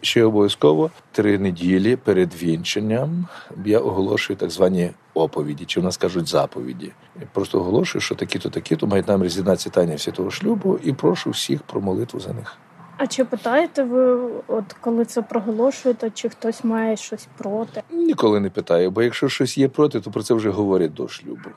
Ще 0.00 0.24
обов'язково 0.24 0.90
три 1.12 1.38
неділі 1.38 1.96
перед 1.96 2.42
вінченням 2.42 3.26
я 3.64 3.78
оголошую 3.78 4.36
так 4.36 4.50
звані 4.50 4.90
оповіді, 5.14 5.64
чи 5.64 5.80
в 5.80 5.84
нас 5.84 5.96
кажуть 5.96 6.28
заповіді. 6.28 6.92
Я 7.20 7.26
просто 7.32 7.60
оголошую, 7.60 8.02
що 8.02 8.14
такі-то, 8.14 8.50
такі-то 8.50 8.86
мають 8.86 9.08
нам 9.08 9.22
роз'єднатися 9.22 9.70
тайні 9.70 9.98
святого 9.98 10.30
шлюбу, 10.30 10.78
і 10.82 10.92
прошу 10.92 11.30
всіх 11.30 11.62
про 11.62 11.80
молитву 11.80 12.20
за 12.20 12.32
них. 12.32 12.58
А 12.96 13.06
чи 13.06 13.24
питаєте 13.24 13.82
ви, 13.82 14.30
от 14.46 14.72
коли 14.80 15.04
це 15.04 15.22
проголошуєте, 15.22 16.10
чи 16.10 16.28
хтось 16.28 16.64
має 16.64 16.96
щось 16.96 17.28
проти? 17.38 17.82
Ніколи 17.90 18.40
не 18.40 18.50
питаю, 18.50 18.90
бо 18.90 19.02
якщо 19.02 19.28
щось 19.28 19.58
є 19.58 19.68
проти, 19.68 20.00
то 20.00 20.10
про 20.10 20.22
це 20.22 20.34
вже 20.34 20.50
говорять 20.50 20.94
до 20.94 21.08
шлюбу. 21.08 21.48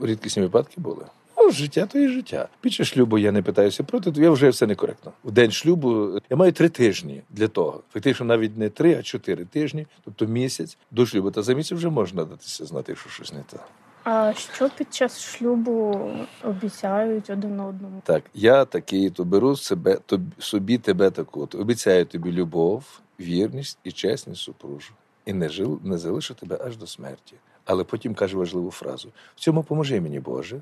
Рідкісні 0.00 0.42
випадки 0.42 0.74
були. 0.76 1.04
Ну, 1.36 1.50
життя 1.50 1.86
то 1.86 1.98
і 1.98 2.08
життя. 2.08 2.48
Під 2.60 2.72
час 2.72 2.86
шлюбу 2.86 3.18
я 3.18 3.32
не 3.32 3.42
питаюся 3.42 3.82
проти, 3.82 4.12
то 4.12 4.20
я 4.20 4.30
вже 4.30 4.48
все 4.48 4.66
некоректно. 4.66 5.12
В 5.24 5.30
день 5.30 5.50
шлюбу 5.50 6.20
я 6.30 6.36
маю 6.36 6.52
три 6.52 6.68
тижні 6.68 7.22
для 7.30 7.48
того. 7.48 7.80
Фактично 7.92 8.26
навіть 8.26 8.58
не 8.58 8.68
три, 8.68 8.96
а 8.98 9.02
чотири 9.02 9.44
тижні, 9.44 9.86
тобто 10.04 10.26
місяць 10.26 10.78
до 10.90 11.06
шлюбу. 11.06 11.30
Та 11.30 11.42
за 11.42 11.54
місяць 11.54 11.78
вже 11.78 11.88
можна 11.88 12.24
датися 12.24 12.64
знати, 12.64 12.92
якщо 12.92 13.10
щось 13.10 13.32
не 13.32 13.42
так. 13.50 13.68
А 14.04 14.32
що 14.34 14.70
під 14.76 14.94
час 14.94 15.20
шлюбу 15.20 16.10
обіцяють 16.44 17.30
один 17.30 17.60
одному? 17.60 18.02
Так, 18.04 18.22
я 18.34 18.64
такий, 18.64 19.10
то 19.10 19.24
беру 19.24 19.56
себе 19.56 19.98
тобі, 20.06 20.32
собі 20.38 20.78
тебе 20.78 21.10
таку. 21.10 21.46
То 21.46 21.58
обіцяю 21.58 22.04
тобі 22.04 22.32
любов, 22.32 23.00
вірність 23.20 23.78
і 23.84 23.92
чесність 23.92 24.40
супружу. 24.40 24.92
І 25.26 25.32
не 25.32 25.48
жил, 25.48 25.80
не 25.84 25.98
залишу 25.98 26.34
тебе 26.34 26.58
аж 26.66 26.76
до 26.76 26.86
смерті. 26.86 27.34
Але 27.64 27.84
потім 27.84 28.14
каже 28.14 28.36
важливу 28.36 28.70
фразу: 28.70 29.08
в 29.36 29.40
цьому 29.40 29.62
поможи 29.62 30.00
мені, 30.00 30.20
Боже, 30.20 30.56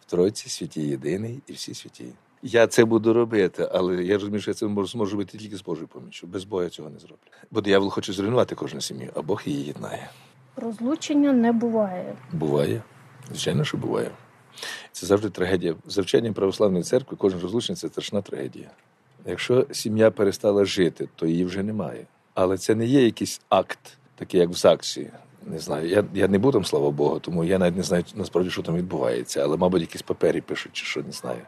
в 0.00 0.10
Тройці 0.10 0.48
святі 0.48 0.80
єдиний 0.80 1.40
і 1.46 1.52
всі 1.52 1.74
святі. 1.74 2.04
Я 2.42 2.66
це 2.66 2.84
буду 2.84 3.12
робити, 3.12 3.68
але 3.72 4.04
я 4.04 4.14
розумію, 4.14 4.40
що 4.40 4.50
я 4.50 4.54
це 4.54 4.66
можу 4.66 4.88
зможу 4.88 5.12
робити 5.12 5.38
тільки 5.38 5.56
з 5.56 5.62
Божою 5.62 5.88
поміччю. 5.88 6.26
Без 6.26 6.44
Бога 6.44 6.68
цього 6.68 6.90
не 6.90 6.98
зроблю. 6.98 7.16
Бо 7.50 7.60
диявол 7.60 7.90
хоче 7.90 8.12
зруйнувати 8.12 8.54
кожну 8.54 8.80
сім'ю, 8.80 9.12
а 9.14 9.22
Бог 9.22 9.42
її 9.44 9.64
єднає. 9.64 10.10
Розлучення 10.62 11.32
не 11.32 11.52
буває. 11.52 12.14
Буває. 12.32 12.82
Звичайно, 13.28 13.64
що 13.64 13.76
буває. 13.76 14.10
Це 14.92 15.06
завжди 15.06 15.30
трагедія. 15.30 15.74
За 15.86 16.02
вченням 16.02 16.34
православної 16.34 16.84
церкви 16.84 17.16
кожен 17.20 17.40
розлучення 17.40 17.76
це 17.76 17.88
страшна 17.88 18.22
трагедія. 18.22 18.70
Якщо 19.26 19.66
сім'я 19.72 20.10
перестала 20.10 20.64
жити, 20.64 21.08
то 21.16 21.26
її 21.26 21.44
вже 21.44 21.62
немає. 21.62 22.06
Але 22.34 22.58
це 22.58 22.74
не 22.74 22.86
є 22.86 23.04
якийсь 23.04 23.40
акт, 23.48 23.78
такий 24.14 24.40
як 24.40 24.50
в 24.50 24.52
ЗАГСі. 24.52 25.10
Не 25.46 25.58
знаю. 25.58 25.88
Я 25.88 26.04
я 26.14 26.28
не 26.28 26.38
був 26.38 26.52
там, 26.52 26.64
слава 26.64 26.90
Богу, 26.90 27.18
тому 27.18 27.44
я 27.44 27.58
навіть 27.58 27.76
не 27.76 27.82
знаю 27.82 28.04
насправді, 28.14 28.50
що 28.50 28.62
там 28.62 28.76
відбувається. 28.76 29.42
Але, 29.42 29.56
мабуть, 29.56 29.80
якісь 29.80 30.02
папері 30.02 30.40
пишуть, 30.40 30.72
чи 30.72 30.84
що 30.84 31.02
не 31.02 31.12
знаю. 31.12 31.40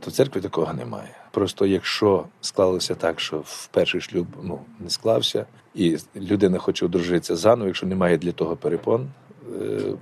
То 0.00 0.10
в 0.10 0.12
церкві 0.12 0.40
такого 0.40 0.72
немає. 0.72 1.16
Просто 1.30 1.66
якщо 1.66 2.24
склалося 2.40 2.94
так, 2.94 3.20
що 3.20 3.38
в 3.38 3.66
перший 3.66 4.00
шлюб 4.00 4.26
ну 4.42 4.60
не 4.80 4.90
склався, 4.90 5.46
і 5.74 5.96
людина 6.16 6.58
хоче 6.58 6.86
одружитися 6.86 7.36
заново, 7.36 7.66
якщо 7.66 7.86
немає 7.86 8.18
для 8.18 8.32
того 8.32 8.56
перепон 8.56 9.08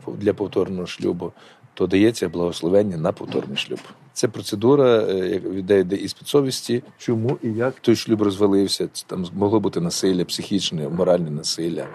для 0.06 0.34
повторного 0.34 0.86
шлюбу, 0.86 1.32
то 1.74 1.86
дається 1.86 2.28
благословення 2.28 2.96
на 2.96 3.12
повторний 3.12 3.56
шлюб. 3.56 3.80
Це 4.12 4.28
процедура, 4.28 5.02
як 5.12 5.42
йде 5.44 5.96
із 5.96 6.12
підсовісті, 6.12 6.82
чому 6.98 7.38
і 7.42 7.52
як 7.52 7.80
той 7.80 7.96
шлюб 7.96 8.22
розвалився. 8.22 8.88
Там 9.06 9.26
могло 9.34 9.60
бути 9.60 9.80
насилля, 9.80 10.24
психічне, 10.24 10.88
моральне 10.88 11.30
насилля, 11.30 11.86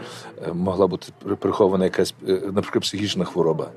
могла 0.54 0.88
бути 0.88 1.08
прихована 1.40 1.84
якась, 1.84 2.14
наприклад, 2.28 2.82
психічна 2.84 3.26
хвороба, 3.26 3.70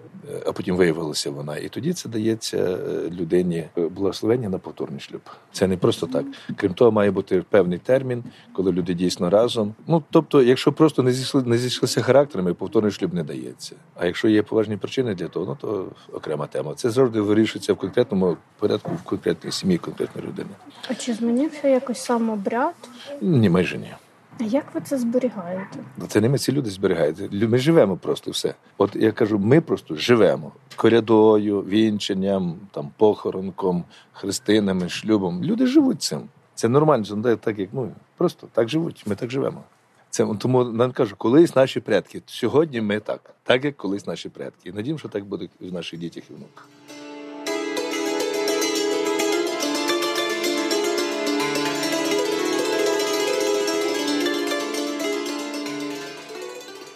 а 0.47 0.53
потім 0.53 0.77
виявилася 0.77 1.31
вона. 1.31 1.57
І 1.57 1.69
тоді 1.69 1.93
це 1.93 2.09
дається 2.09 2.79
людині 3.21 3.65
благословення 3.77 4.49
на 4.49 4.59
повторний 4.59 5.01
шлюб. 5.01 5.21
Це 5.53 5.67
не 5.67 5.77
просто 5.77 6.07
так. 6.07 6.25
Крім 6.57 6.75
того, 6.75 6.93
має 6.93 7.11
бути 7.11 7.45
певний 7.51 7.79
термін, 7.79 8.25
коли 8.53 8.73
люди 8.73 8.95
дійсно 8.95 9.31
разом. 9.31 9.75
Ну 9.87 10.03
тобто, 10.11 10.43
якщо 10.43 10.73
просто 10.73 11.03
не 11.03 11.13
зійшли, 11.13 11.43
не 11.43 11.59
зійшлися 11.59 12.03
характерами, 12.03 12.55
повторний 12.55 12.93
шлюб 12.93 13.15
не 13.15 13.23
дається. 13.23 13.77
А 13.95 14.07
якщо 14.07 14.29
є 14.29 14.43
поважні 14.43 14.77
причини 14.77 15.15
для 15.15 15.29
того, 15.29 15.47
ну 15.47 15.57
то 15.61 15.87
окрема 16.13 16.47
тема. 16.47 16.75
Це 16.75 16.91
завжди 16.91 17.21
вирішується 17.21 17.73
в 17.73 17.77
конкретному 17.77 18.28
порядку 18.59 18.91
в 18.93 19.03
конкретній 19.03 19.53
сім'ї, 19.53 19.79
конкретної 19.79 20.29
людини. 20.29 20.51
А 20.89 20.95
чи 20.95 21.15
змінився 21.15 21.69
якось 21.69 22.05
сам 22.05 22.31
обряд? 22.31 22.75
Ні, 23.21 23.51
майже 23.51 23.79
ні. 23.79 23.95
А 24.41 24.45
як 24.45 24.75
ви 24.75 24.81
це 24.81 24.99
зберігаєте? 24.99 25.79
Це 26.09 26.21
не 26.21 26.29
ми 26.29 26.39
ці 26.39 26.53
люди 26.53 26.71
зберігають. 26.71 27.19
Ми 27.33 27.59
живемо 27.59 27.97
просто 27.97 28.31
все. 28.31 28.55
От 28.79 28.97
я 28.97 29.13
кажу, 29.13 29.39
ми 29.39 29.61
просто 29.61 29.95
живемо 29.95 30.53
колядою, 30.77 31.61
вінченням, 31.61 32.57
там 32.71 32.91
похоронком, 32.97 33.85
хрестинами, 34.13 34.89
шлюбом. 34.89 35.45
Люди 35.45 35.67
живуть 35.67 36.03
цим. 36.03 36.21
Це 36.55 36.69
нормально, 36.69 37.05
це 37.05 37.37
так 37.37 37.59
як 37.59 37.69
ну 37.73 37.93
просто 38.17 38.47
так 38.53 38.69
живуть. 38.69 39.03
Ми 39.07 39.15
так 39.15 39.31
живемо. 39.31 39.63
Це 40.11 40.27
тому 40.39 40.65
нам 40.65 40.93
кажу, 40.93 41.15
колись 41.19 41.57
наші 41.57 41.81
предки. 41.81 42.23
Сьогодні 42.27 42.81
ми 42.81 43.01
так, 43.01 43.35
так 43.43 43.65
як 43.65 43.77
колись 43.77 44.07
наші 44.07 44.29
предки. 44.29 44.69
І 44.69 44.73
надіємо, 44.73 44.99
що 44.99 45.09
так 45.09 45.25
буде 45.25 45.49
в 45.61 45.73
наших 45.73 46.01
дітях 46.01 46.25
і 46.31 46.35
внуках. 46.35 46.69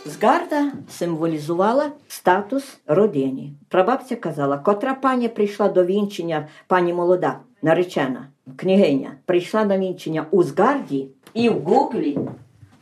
Згарда 0.05 0.73
символізувала 0.91 1.93
статус 2.09 2.65
родині. 2.87 3.53
Прабабця 3.69 4.17
казала, 4.17 4.59
котра 4.59 4.95
пані 4.95 5.29
прийшла 5.29 5.69
до 5.69 5.85
вінчення, 5.85 6.49
пані 6.67 6.93
молода, 6.93 7.39
наречена, 7.63 8.29
княгиня, 8.57 9.13
прийшла 9.27 9.65
на 9.65 9.79
вінчення 9.79 10.27
у 10.31 10.43
Згарді 10.43 11.09
і 11.35 11.49
в 11.49 11.63
Гуглі. 11.63 12.19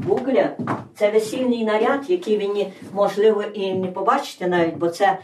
Гугля 0.07 0.57
це 0.95 1.11
весільний 1.11 1.65
наряд, 1.65 2.11
який 2.11 2.39
ви, 2.39 2.67
можливо, 2.93 3.43
і 3.43 3.75
не 3.75 3.87
побачите 3.87 4.49
навіть, 4.49 4.77
бо 4.77 4.89
це 4.89 5.19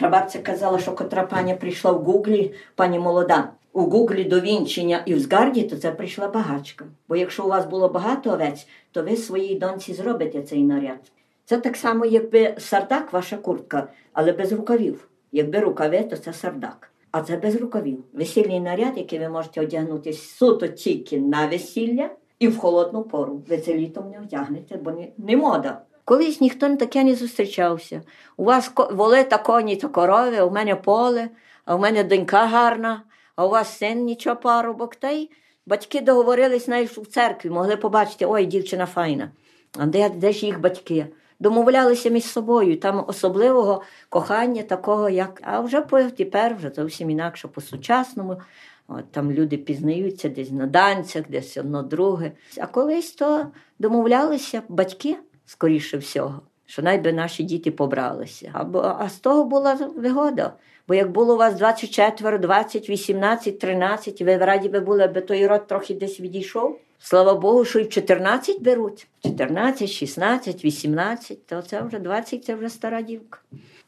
прабабця 0.00 0.38
казала, 0.38 0.78
що 0.78 0.92
котра 0.92 1.22
пані 1.22 1.54
прийшла 1.54 1.92
в 1.92 2.04
Гуглі, 2.04 2.54
пані 2.74 2.98
молода. 2.98 3.48
У 3.72 3.80
Гуглі 3.80 4.24
до 4.24 4.40
вінчення 4.40 5.02
і 5.06 5.14
в 5.14 5.20
Згарді, 5.20 5.62
то 5.62 5.76
це 5.76 5.92
прийшла 5.92 6.28
багачка. 6.28 6.84
Бо 7.08 7.16
якщо 7.16 7.44
у 7.44 7.48
вас 7.48 7.66
було 7.66 7.88
багато 7.88 8.30
овець, 8.30 8.66
то 8.92 9.02
ви 9.02 9.16
своїй 9.16 9.54
доньці 9.54 9.94
зробите 9.94 10.42
цей 10.42 10.62
наряд. 10.62 11.12
Це 11.44 11.58
так 11.58 11.76
само, 11.76 12.04
якби 12.04 12.54
сардак, 12.58 13.12
ваша 13.12 13.36
куртка, 13.36 13.88
але 14.12 14.32
без 14.32 14.52
рукавів. 14.52 15.08
Якби 15.32 15.58
рукави, 15.58 16.02
то 16.02 16.16
це 16.16 16.32
сардак. 16.32 16.90
А 17.10 17.22
це 17.22 17.36
без 17.36 17.56
рукавів. 17.56 18.04
Весільний 18.12 18.60
наряд, 18.60 18.98
який 18.98 19.18
ви 19.18 19.28
можете 19.28 19.60
одягнути 19.60 20.12
суто 20.12 20.68
тільки 20.68 21.18
на 21.20 21.46
весілля 21.46 22.10
і 22.38 22.48
в 22.48 22.58
холодну 22.58 23.02
пору. 23.02 23.42
Ви 23.48 23.58
це 23.58 23.74
літом 23.74 24.10
не 24.10 24.20
одягнете, 24.20 24.76
бо 24.76 24.90
не, 24.90 25.08
не 25.18 25.36
мода. 25.36 25.82
Колись 26.04 26.40
ніхто 26.40 26.76
таке 26.76 27.04
не 27.04 27.14
зустрічався. 27.14 28.02
У 28.36 28.44
вас 28.44 28.72
воли 28.90 29.24
та 29.24 29.38
коні 29.38 29.76
та 29.76 29.88
корови, 29.88 30.40
у 30.40 30.50
мене 30.50 30.76
поле, 30.76 31.28
а 31.64 31.74
у 31.74 31.78
мене 31.78 32.04
донька 32.04 32.46
гарна, 32.46 33.02
а 33.36 33.46
у 33.46 33.48
вас 33.48 33.78
син 33.78 34.04
нічого 34.04 34.36
парубок. 34.36 34.96
Та 34.96 35.10
й 35.10 35.30
батьки 35.66 36.00
договорились 36.00 36.68
навіть 36.68 36.90
в 36.90 37.06
церкві, 37.06 37.50
могли 37.50 37.76
побачити, 37.76 38.26
ой, 38.26 38.46
дівчина 38.46 38.86
файна. 38.86 39.30
А 39.78 39.86
де, 39.86 40.08
де 40.08 40.32
ж 40.32 40.46
їх 40.46 40.60
батьки? 40.60 41.06
Домовлялися 41.42 42.08
між 42.08 42.24
собою. 42.24 42.76
Там 42.76 43.04
особливого 43.06 43.82
кохання 44.08 44.62
такого, 44.62 45.08
як. 45.08 45.40
А 45.44 45.60
вже 45.60 45.80
тепер 46.16 46.54
вже 46.54 46.70
зовсім 46.70 47.10
інакше 47.10 47.48
по-сучасному. 47.48 48.40
От, 48.88 49.12
Там 49.12 49.32
люди 49.32 49.56
пізнаються 49.56 50.28
десь 50.28 50.50
на 50.50 50.66
данцях, 50.66 51.24
десь 51.28 51.56
одно 51.56 51.82
друге. 51.82 52.32
А 52.58 52.66
колись 52.66 53.12
то 53.12 53.46
домовлялися 53.78 54.62
батьки, 54.68 55.16
скоріше 55.46 55.98
всього, 55.98 56.40
що 56.66 56.82
найби 56.82 57.12
наші 57.12 57.42
діти 57.42 57.70
побралися. 57.70 58.50
Або, 58.52 58.96
а 58.98 59.08
з 59.08 59.16
того 59.16 59.44
була 59.44 59.74
вигода. 59.96 60.52
Бо 60.88 60.94
як 60.94 61.10
було 61.10 61.34
у 61.34 61.38
вас 61.38 61.54
24, 61.54 62.38
20, 62.38 62.90
18, 62.90 63.58
13, 63.58 64.22
ви 64.22 64.36
раді 64.36 64.68
би 64.68 64.80
були, 64.80 65.02
аби 65.02 65.20
той 65.20 65.46
род 65.46 65.66
трохи 65.66 65.94
десь 65.94 66.20
відійшов. 66.20 66.78
Слава 66.98 67.34
Богу, 67.34 67.64
що 67.64 67.78
і 67.78 67.82
в 67.82 67.88
14 67.88 68.62
беруть. 68.62 69.06
14, 69.22 69.88
16, 69.90 70.64
18, 70.64 71.46
то 71.46 71.62
це 71.62 71.82
вже 71.82 71.98
20, 71.98 72.44
це 72.44 72.54
вже 72.54 72.68
стара 72.68 73.02
дівка. 73.02 73.38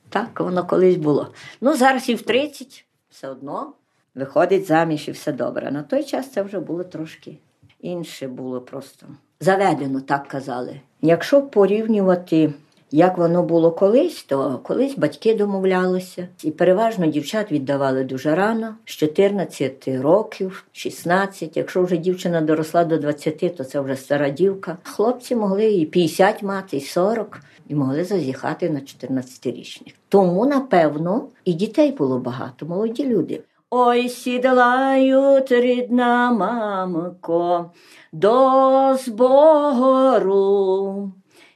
Так 0.09 0.41
воно 0.41 0.67
колись 0.67 0.97
було. 0.97 1.33
Ну, 1.61 1.77
зараз 1.77 2.09
і 2.09 2.15
в 2.15 2.23
30 2.23 2.85
все 3.11 3.29
одно 3.29 3.73
виходить 4.15 4.67
заміж 4.67 5.09
і 5.09 5.11
все 5.11 5.33
добре. 5.33 5.71
На 5.71 5.83
той 5.83 6.05
час 6.05 6.31
це 6.31 6.43
вже 6.43 6.61
було 6.61 6.85
трошки 6.85 7.39
інше 7.85 8.29
було 8.29 8.61
просто. 8.61 9.07
Заведено, 9.41 10.01
так 10.01 10.29
казали. 10.29 10.81
Якщо 11.03 11.43
порівнювати, 11.43 12.53
як 12.95 13.19
воно 13.19 13.43
було 13.43 13.71
колись, 13.71 14.23
то 14.23 14.61
колись 14.63 14.99
батьки 14.99 15.35
домовлялися, 15.35 16.29
і 16.43 16.51
переважно 16.51 17.07
дівчат 17.07 17.53
віддавали 17.53 18.05
дуже 18.05 18.35
рано, 18.35 18.75
з 18.85 18.91
14 18.91 19.89
років, 19.89 20.65
16. 20.73 21.57
Якщо 21.57 21.83
вже 21.83 21.97
дівчина 21.97 22.41
доросла 22.41 22.85
до 22.85 22.99
20, 22.99 23.57
то 23.57 23.65
це 23.65 23.81
вже 23.81 23.97
стара 23.97 24.31
дівка. 24.31 24.77
Хлопці 24.83 25.37
могли 25.37 25.73
і 25.73 25.87
50 25.87 26.43
мати, 26.43 26.77
і 26.77 26.81
40, 26.81 27.41
і 27.69 27.75
могли 27.75 28.05
зазіхати 28.05 28.71
на 28.71 28.81
14-річних. 28.81 29.95
Тому, 30.09 30.47
напевно, 30.47 31.29
і 31.45 31.53
дітей 31.53 31.93
було 31.93 32.19
багато, 32.19 32.67
молоді 32.67 33.07
люди. 33.07 33.41
Ой, 33.71 34.09
сідлають 34.09 35.53
рідна 35.53 36.33
мамко 36.33 37.71
до 38.13 38.97
збору. 39.05 40.33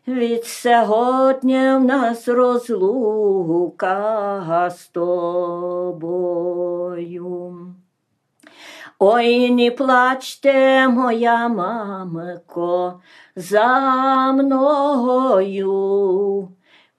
Від 0.08 0.44
сьогодні 0.44 1.58
в 1.58 1.80
нас 1.84 2.28
розлука 2.28 3.80
з 4.76 4.88
тобою. 4.88 5.98
Ой, 8.98 9.50
не 9.50 9.70
плачте, 9.70 10.88
моя 10.88 11.48
мамко, 11.48 13.00
за 13.36 14.32
мною, 14.32 15.68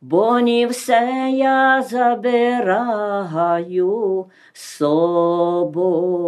бо 0.02 0.39
не 0.39 0.67
все 0.67 1.30
я 1.34 1.82
забираю 1.82 2.65
з 4.54 4.62
собою. 4.62 6.19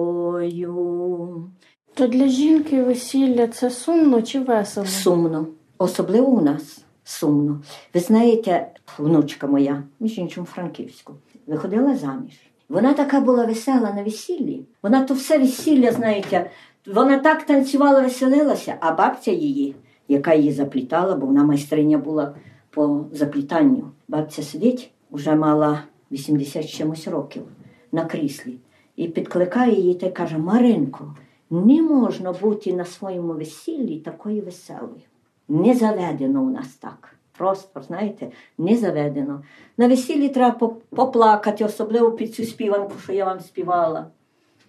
То 1.94 2.08
для 2.08 2.28
жінки 2.28 2.84
весілля 2.84 3.48
це 3.48 3.70
сумно 3.70 4.22
чи 4.22 4.40
весело? 4.40 4.88
Сумно, 4.88 5.48
особливо 5.82 6.28
у 6.28 6.42
нас 6.42 6.86
сумно. 7.04 7.62
Ви 7.94 8.00
знаєте, 8.00 8.68
внучка 8.98 9.48
моя, 9.48 9.84
між 10.00 10.18
іншим 10.18 10.46
Франківську, 10.46 11.14
виходила 11.48 11.96
заміж. 11.96 12.34
Вона 12.70 12.94
така 12.94 13.20
була 13.20 13.46
весела 13.46 13.94
на 13.94 14.04
весіллі. 14.04 14.66
Вона 14.84 15.04
то 15.04 15.14
все 15.14 15.38
весілля, 15.38 15.92
знаєте, 15.92 16.50
вона 16.88 17.18
так 17.18 17.44
танцювала, 17.46 18.02
веселилася, 18.02 18.76
а 18.80 18.92
бабця 18.92 19.32
її, 19.32 19.76
яка 20.08 20.34
її 20.34 20.52
заплітала, 20.52 21.16
бо 21.16 21.26
вона 21.26 21.44
майстриня 21.44 21.98
була 21.98 22.36
по 22.70 23.06
заплітанню. 23.12 23.92
Бабця 24.08 24.44
сидить, 24.44 24.92
вже 25.12 25.36
мала 25.36 25.84
80 26.12 26.70
чимось 26.70 27.08
років 27.08 27.44
на 27.92 28.06
кріслі, 28.06 28.58
і 28.96 29.08
підкликає 29.08 29.76
її 29.76 29.96
та 29.96 30.06
й 30.08 30.12
каже: 30.12 30.38
Маринко, 30.38 31.16
не 31.50 31.82
можна 31.82 32.32
бути 32.32 32.74
на 32.74 32.86
своєму 32.86 33.34
весіллі 33.34 34.00
такою 34.00 34.42
веселою. 34.42 35.02
Не 35.52 35.74
заведено 35.74 36.42
у 36.42 36.50
нас 36.50 36.68
так. 36.68 37.16
Просто, 37.38 37.82
знаєте, 37.82 38.28
не 38.58 38.78
заведено. 38.78 39.44
На 39.78 39.88
весіллі 39.88 40.30
треба 40.30 40.70
поплакати, 40.90 41.66
особливо 41.66 42.12
під 42.12 42.36
цю 42.36 42.44
співанку, 42.44 42.94
що 43.04 43.14
я 43.14 43.26
вам 43.26 43.40
співала. 43.40 44.06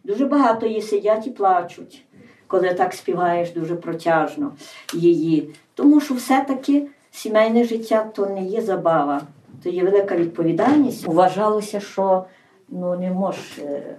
Дуже 0.05 0.27
багато 0.27 0.67
її 0.67 0.83
сидять 0.83 1.27
і 1.27 1.31
плачуть, 1.31 2.05
коли 2.47 2.75
так 2.75 2.93
співаєш 2.95 3.53
дуже 3.53 3.77
протяжно 3.77 4.53
її. 4.95 5.55
Тому 5.75 6.01
що 6.01 6.15
все-таки 6.15 6.87
сімейне 7.11 7.65
життя 7.65 8.11
то 8.15 8.27
не 8.27 8.45
є 8.45 8.63
забава, 8.63 9.23
то 9.63 9.69
є 9.69 9.85
велика 9.85 10.17
відповідальність. 10.17 11.07
Вважалося, 11.07 11.81
що 11.81 12.25
ну, 12.69 12.99
не 12.99 13.11
можеш 13.11 13.59
е, 13.59 13.97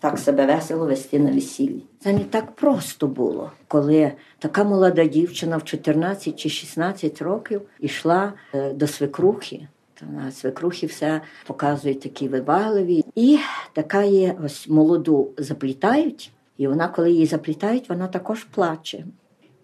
так 0.00 0.18
себе 0.18 0.46
весело 0.46 0.86
вести 0.86 1.18
на 1.18 1.32
весіллі. 1.32 1.82
Це 2.00 2.12
не 2.12 2.24
так 2.24 2.50
просто 2.54 3.06
було, 3.06 3.52
коли 3.68 4.12
така 4.38 4.64
молода 4.64 5.04
дівчина 5.04 5.56
в 5.56 5.64
14 5.64 6.36
чи 6.38 6.48
16 6.48 7.22
років 7.22 7.62
йшла 7.80 8.32
е, 8.54 8.72
до 8.72 8.86
свекрухи. 8.86 9.68
На 10.02 10.32
свекрухи 10.32 10.86
все 10.86 11.20
показують 11.46 12.00
такі 12.00 12.28
вибагливі. 12.28 13.04
І 13.14 13.38
така 13.72 14.02
є 14.02 14.36
ось 14.44 14.68
молоду 14.68 15.30
заплітають, 15.38 16.32
і 16.56 16.66
вона, 16.66 16.88
коли 16.88 17.10
її 17.12 17.26
заплітають, 17.26 17.88
вона 17.88 18.08
також 18.08 18.44
плаче. 18.44 19.04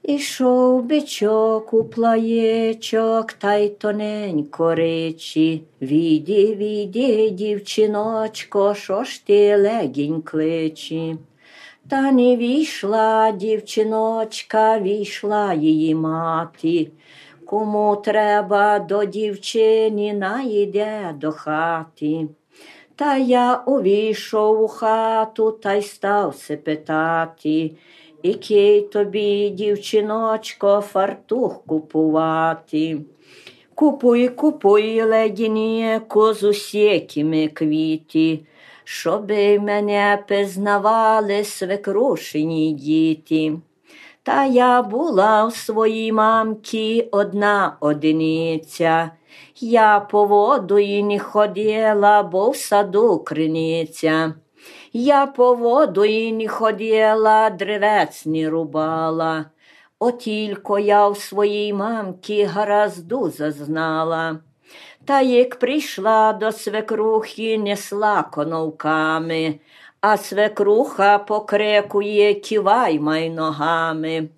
Ішов 0.04 0.82
бичок 0.82 1.74
у 1.74 1.84
плаєчок, 1.84 3.32
та 3.32 3.54
й 3.54 3.68
тоненько 3.68 4.74
речі. 4.74 5.62
Віді, 5.82 6.54
віді, 6.54 7.30
дівчиночко, 7.30 8.74
що 8.74 9.04
ж 9.04 9.26
ти 9.26 9.56
легінь 9.56 10.22
кличі. 10.22 11.16
Та 11.88 12.12
не 12.12 12.36
війшла 12.36 13.30
дівчиночка, 13.30 14.78
війшла 14.78 15.54
її 15.54 15.94
мати. 15.94 16.90
Кому 17.46 17.96
треба 17.96 18.78
до 18.78 19.04
дівчини, 19.04 20.14
найде 20.14 21.14
до 21.20 21.32
хати. 21.32 22.28
Та 22.96 23.16
я 23.16 23.56
увійшов 23.56 24.62
у 24.62 24.68
хату 24.68 25.50
та 25.50 25.74
й 25.74 25.82
став 25.82 26.34
се 26.34 26.56
питати, 26.56 27.70
який 28.24 28.80
тобі, 28.80 29.50
дівчиночко, 29.50 30.80
фартух 30.80 31.62
купувати. 31.66 32.98
Купуй, 33.74 34.28
купуй, 34.28 35.02
ледініку 35.02 36.32
з 36.32 36.44
усякими 36.44 37.48
квіти, 37.48 38.40
щоби 38.84 39.58
мене 39.58 40.24
пізнавали 40.28 41.44
свекрушені 41.44 42.72
діти. 42.72 43.52
Та 44.22 44.44
я 44.44 44.82
була 44.82 45.46
в 45.46 45.56
своїй 45.56 46.12
мамці 46.12 47.08
одна 47.12 47.76
одиниця. 47.80 49.10
Я 49.60 50.00
по 50.00 50.24
воду 50.24 50.78
і 50.78 51.02
не 51.02 51.18
ходила, 51.18 52.22
бо 52.22 52.50
в 52.50 52.56
саду 52.56 53.18
криниця. 53.18 54.34
Я 54.96 55.26
по 55.26 55.54
воду 55.54 56.04
і 56.04 56.32
не 56.32 56.48
ходила, 56.48 57.50
древець 57.50 58.26
не 58.26 58.50
рубала. 58.50 59.44
От 59.98 60.18
тільки 60.18 60.82
я 60.82 61.08
в 61.08 61.18
своїй 61.18 61.72
мамці 61.72 62.44
гаразду 62.44 63.30
зазнала. 63.30 64.38
Та 65.04 65.20
як 65.20 65.58
прийшла 65.58 66.32
до 66.32 66.52
свекрухи, 66.52 67.58
несла 67.58 68.22
коновками, 68.22 69.58
а 70.00 70.16
свекруха 70.16 71.18
покрикує, 71.18 72.34
кивай 72.34 72.98
май 72.98 73.30
ногами. 73.30 74.28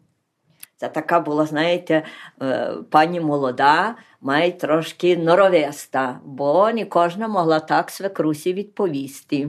Це 0.77 0.88
така 0.88 1.21
була, 1.21 1.47
знаєте, 1.47 2.03
е, 2.42 2.71
пані 2.90 3.21
молода, 3.21 3.95
має 4.21 4.53
трошки 4.53 5.16
норовиста, 5.16 6.21
бо 6.25 6.73
не 6.73 6.85
кожна 6.85 7.29
могла 7.29 7.61
так 7.61 7.90
свекрусі 7.90 8.53
відповісти, 8.53 9.49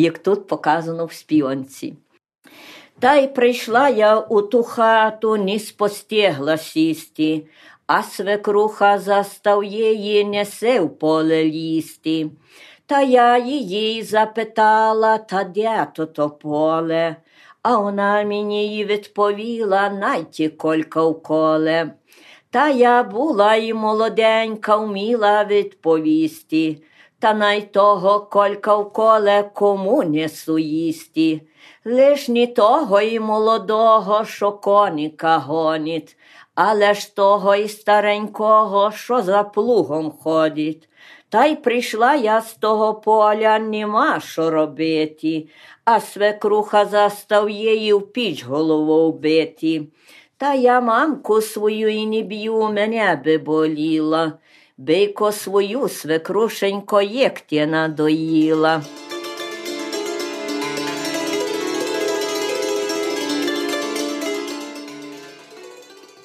як 0.00 0.18
тут 0.18 0.46
показано 0.46 1.06
в 1.06 1.12
співанці. 1.12 1.94
Та 3.00 3.16
й 3.16 3.28
прийшла 3.28 3.88
я 3.88 4.18
у 4.18 4.42
ту 4.42 4.62
хату, 4.62 5.36
не 5.36 5.58
спостігла 5.58 6.56
сісти, 6.56 7.46
а 7.86 8.02
свекруха 8.02 8.98
застав 8.98 9.64
її 9.64 10.24
несе 10.24 10.80
в 10.80 10.98
поле 10.98 11.44
лізти. 11.44 12.30
Та 12.86 13.02
я 13.02 13.38
її 13.38 14.02
запитала, 14.02 15.18
та 15.18 15.44
де 15.44 15.86
то 15.94 16.06
то 16.06 16.30
поле, 16.30 17.16
а 17.62 17.76
вона 17.76 18.24
мені 18.24 18.78
й 18.78 18.84
відповіла, 18.84 19.90
найті 19.90 20.48
колька 20.48 21.02
в 21.02 21.22
коле. 21.22 21.92
Та 22.50 22.68
я 22.68 23.02
була 23.02 23.54
і 23.54 23.74
молоденька, 23.74 24.76
вміла 24.76 25.44
відповісти, 25.44 26.76
та 27.20 27.34
най 27.34 27.60
того 27.60 28.20
колька 28.20 28.76
в 28.76 28.92
коле 28.92 29.50
кому 29.54 30.02
несу 30.02 30.58
їсти. 30.58 31.40
Лиш 31.84 32.28
не 32.28 32.46
того 32.46 33.00
і 33.00 33.20
молодого, 33.20 34.24
що 34.24 34.52
коніка 34.52 35.38
гонить, 35.38 36.16
але 36.54 36.94
ж 36.94 37.16
того 37.16 37.54
і 37.54 37.68
старенького, 37.68 38.92
що 38.92 39.22
за 39.22 39.42
плугом 39.42 40.12
ходить. 40.22 40.88
Та 41.28 41.46
й 41.46 41.56
прийшла 41.56 42.14
я 42.14 42.40
з 42.40 42.54
того 42.54 42.94
поля, 42.94 43.58
нема 43.58 44.20
що 44.20 44.50
робити, 44.50 45.48
а 45.84 46.00
свекруха 46.00 46.84
застав 46.84 47.50
її 47.50 47.92
в 47.92 48.12
піч 48.12 48.44
голову 48.44 49.12
вбити. 49.12 49.82
Та 50.36 50.54
я 50.54 50.80
мамку 50.80 51.40
свою 51.40 51.88
і 51.88 52.06
не 52.06 52.22
б'ю, 52.22 52.68
мене 52.72 53.22
би 53.24 53.38
боліла. 53.38 54.32
Бийко 54.80 55.32
свою 55.32 55.88
свекрушенько 55.88 57.02
єкті 57.02 57.66
надоїла. 57.66 58.82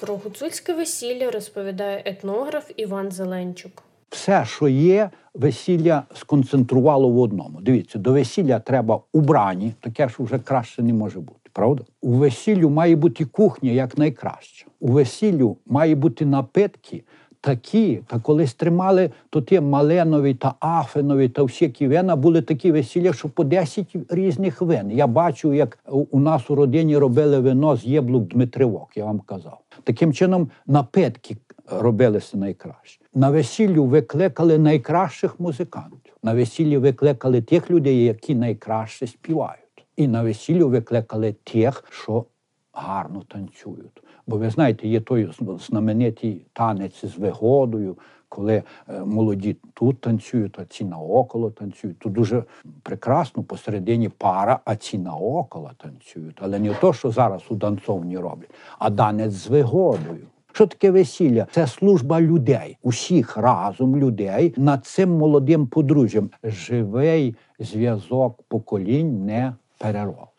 Про 0.00 0.16
гуцульське 0.16 0.74
весілля 0.74 1.30
розповідає 1.30 2.02
етнограф 2.04 2.70
Іван 2.76 3.10
Зеленчук. 3.10 3.82
Все, 4.10 4.44
що 4.44 4.68
є, 4.68 5.10
весілля 5.34 6.02
сконцентрувало 6.14 7.08
в 7.08 7.18
одному. 7.18 7.60
Дивіться, 7.60 7.98
до 7.98 8.12
весілля 8.12 8.60
треба 8.60 9.00
убрані, 9.12 9.72
таке 9.80 10.08
ж 10.08 10.14
вже 10.18 10.38
краще 10.38 10.82
не 10.82 10.92
може 10.92 11.20
бути, 11.20 11.50
правда? 11.52 11.84
У 12.00 12.12
весіллю 12.12 12.70
має 12.70 12.96
бути 12.96 13.24
кухня 13.24 13.70
як 13.70 13.98
найкраща. 13.98 14.66
У 14.80 14.88
весіллю 14.92 15.56
має 15.66 15.94
бути 15.94 16.26
напитки 16.26 17.04
такі, 17.44 18.00
та 18.06 18.20
колись 18.20 18.54
тримали, 18.54 19.10
то 19.30 19.42
ті 19.42 19.60
маленові 19.60 20.34
та 20.34 20.54
афенові 20.60 21.28
та 21.28 21.42
всякі 21.42 21.88
вина 21.88 22.16
були 22.16 22.42
такі 22.42 22.72
весілля, 22.72 23.12
що 23.12 23.28
по 23.28 23.44
10 23.44 23.96
різних 24.08 24.62
вин. 24.62 24.90
Я 24.90 25.06
бачу, 25.06 25.52
як 25.52 25.78
у 26.10 26.20
нас 26.20 26.50
у 26.50 26.54
родині 26.54 26.98
робили 26.98 27.40
вино 27.40 27.76
з 27.76 27.84
єблук 27.84 28.24
Дмитривок, 28.24 28.96
я 28.96 29.04
вам 29.04 29.20
казав. 29.20 29.58
Таким 29.84 30.12
чином, 30.12 30.50
напитки 30.66 31.36
робилися 31.70 32.36
найкраще. 32.38 33.00
На 33.14 33.30
весіллю 33.30 33.84
викликали 33.84 34.58
найкращих 34.58 35.40
музикантів. 35.40 36.16
На 36.22 36.34
весіллі 36.34 36.78
викликали 36.78 37.42
тих 37.42 37.70
людей, 37.70 38.04
які 38.04 38.34
найкраще 38.34 39.06
співають. 39.06 39.86
І 39.96 40.08
на 40.08 40.22
весіллю 40.22 40.68
викликали 40.68 41.34
тих, 41.44 41.84
що 41.90 42.24
гарно 42.72 43.22
танцюють. 43.28 44.02
Бо 44.26 44.36
ви 44.36 44.50
знаєте, 44.50 44.88
є 44.88 45.00
той 45.00 45.30
знаменитий 45.58 46.46
танець 46.52 47.04
з 47.04 47.18
вигодою, 47.18 47.96
коли 48.28 48.54
е, 48.88 49.04
молоді 49.04 49.56
тут 49.74 50.00
танцюють, 50.00 50.58
а 50.58 50.64
ці 50.64 50.84
наоколо 50.84 51.50
танцюють. 51.50 51.98
Тут 51.98 52.12
дуже 52.12 52.44
прекрасно 52.82 53.42
посередині 53.42 54.08
пара, 54.08 54.60
а 54.64 54.76
ці 54.76 54.98
наоколо 54.98 55.70
танцюють. 55.76 56.38
Але 56.40 56.58
не 56.58 56.74
то, 56.74 56.92
що 56.92 57.10
зараз 57.10 57.42
у 57.48 57.56
танцовні 57.56 58.18
роблять, 58.18 58.50
а 58.78 58.90
танець 58.90 59.32
з 59.32 59.48
вигодою. 59.48 60.26
Що 60.52 60.66
таке 60.66 60.90
весілля? 60.90 61.46
Це 61.50 61.66
служба 61.66 62.20
людей, 62.20 62.78
усіх 62.82 63.36
разом 63.36 63.96
людей 63.96 64.54
над 64.56 64.86
цим 64.86 65.10
молодим 65.10 65.66
подружжям. 65.66 66.30
Живий 66.44 67.36
зв'язок 67.58 68.42
поколінь 68.48 69.24
не 69.24 69.54
перервався. 69.78 70.33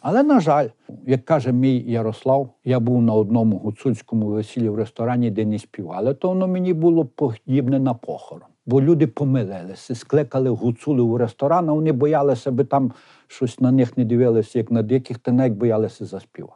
Але, 0.00 0.22
на 0.22 0.40
жаль, 0.40 0.68
як 1.06 1.24
каже 1.24 1.52
мій 1.52 1.78
Ярослав, 1.78 2.50
я 2.64 2.80
був 2.80 3.02
на 3.02 3.14
одному 3.14 3.58
гуцульському 3.58 4.26
весіллі 4.26 4.68
в 4.68 4.74
ресторані, 4.74 5.30
де 5.30 5.44
не 5.44 5.58
співали, 5.58 6.14
то 6.14 6.28
воно 6.28 6.48
мені 6.48 6.74
було 6.74 7.04
подібне 7.04 7.78
на 7.78 7.94
похорон. 7.94 8.48
Бо 8.66 8.82
люди 8.82 9.06
помилилися, 9.06 9.94
скликали 9.94 10.50
гуцули 10.50 11.02
у 11.02 11.18
ресторан, 11.18 11.68
а 11.70 11.72
вони 11.72 11.92
боялися, 11.92 12.50
би 12.50 12.64
там 12.64 12.92
щось 13.26 13.60
на 13.60 13.72
них 13.72 13.96
не 13.96 14.04
дивилися, 14.04 14.58
як 14.58 14.70
на 14.70 14.82
диких, 14.82 15.18
та 15.18 15.32
навіть 15.32 15.52
боялися 15.52 16.04
заспівати. 16.04 16.54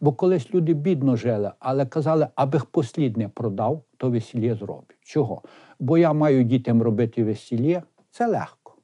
Бо 0.00 0.12
колись 0.12 0.54
люди 0.54 0.74
бідно 0.74 1.16
жили, 1.16 1.52
але 1.58 1.86
казали, 1.86 2.28
аби 2.34 2.60
послідне 2.70 3.28
продав, 3.28 3.82
то 3.96 4.10
весілля 4.10 4.54
зроблю. 4.54 4.94
Чого? 5.02 5.42
Бо 5.80 5.98
я 5.98 6.12
маю 6.12 6.44
дітям 6.44 6.82
робити 6.82 7.24
весілля, 7.24 7.82
це 8.10 8.26
легко. 8.26 8.74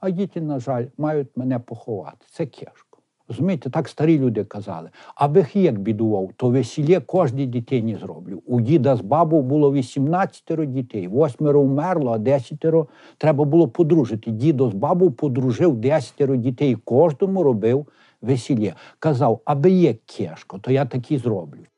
А 0.00 0.10
діти, 0.10 0.40
на 0.40 0.58
жаль, 0.58 0.86
мають 0.98 1.36
мене 1.36 1.58
поховати. 1.58 2.26
Це 2.30 2.46
тяжко. 2.46 2.87
Розумієте, 3.28 3.70
так 3.70 3.88
старі 3.88 4.18
люди 4.18 4.44
казали. 4.44 4.90
Аби 5.14 5.46
як 5.54 5.78
бідував, 5.78 6.30
то 6.36 6.50
весілє 6.50 7.00
кожній 7.00 7.46
дитині 7.46 7.96
зроблю. 7.96 8.42
У 8.46 8.60
діда 8.60 8.96
з 8.96 9.00
бабу 9.00 9.42
було 9.42 9.72
18 9.72 10.70
дітей, 10.72 11.08
восьмеро 11.08 11.62
вмерло, 11.62 12.12
а 12.12 12.18
10 12.18 12.64
треба 13.18 13.44
було 13.44 13.68
подружити. 13.68 14.30
Дідо 14.30 14.70
з 14.70 14.74
бабу 14.74 15.10
подружив 15.10 15.76
10 15.76 16.40
дітей, 16.40 16.76
кожному 16.84 17.42
робив 17.42 17.86
весілля. 18.22 18.72
Казав, 18.98 19.40
аби 19.44 19.70
є 19.70 19.94
кешко, 20.06 20.58
то 20.58 20.72
я 20.72 20.84
такі 20.84 21.18
зроблю.– 21.18 21.60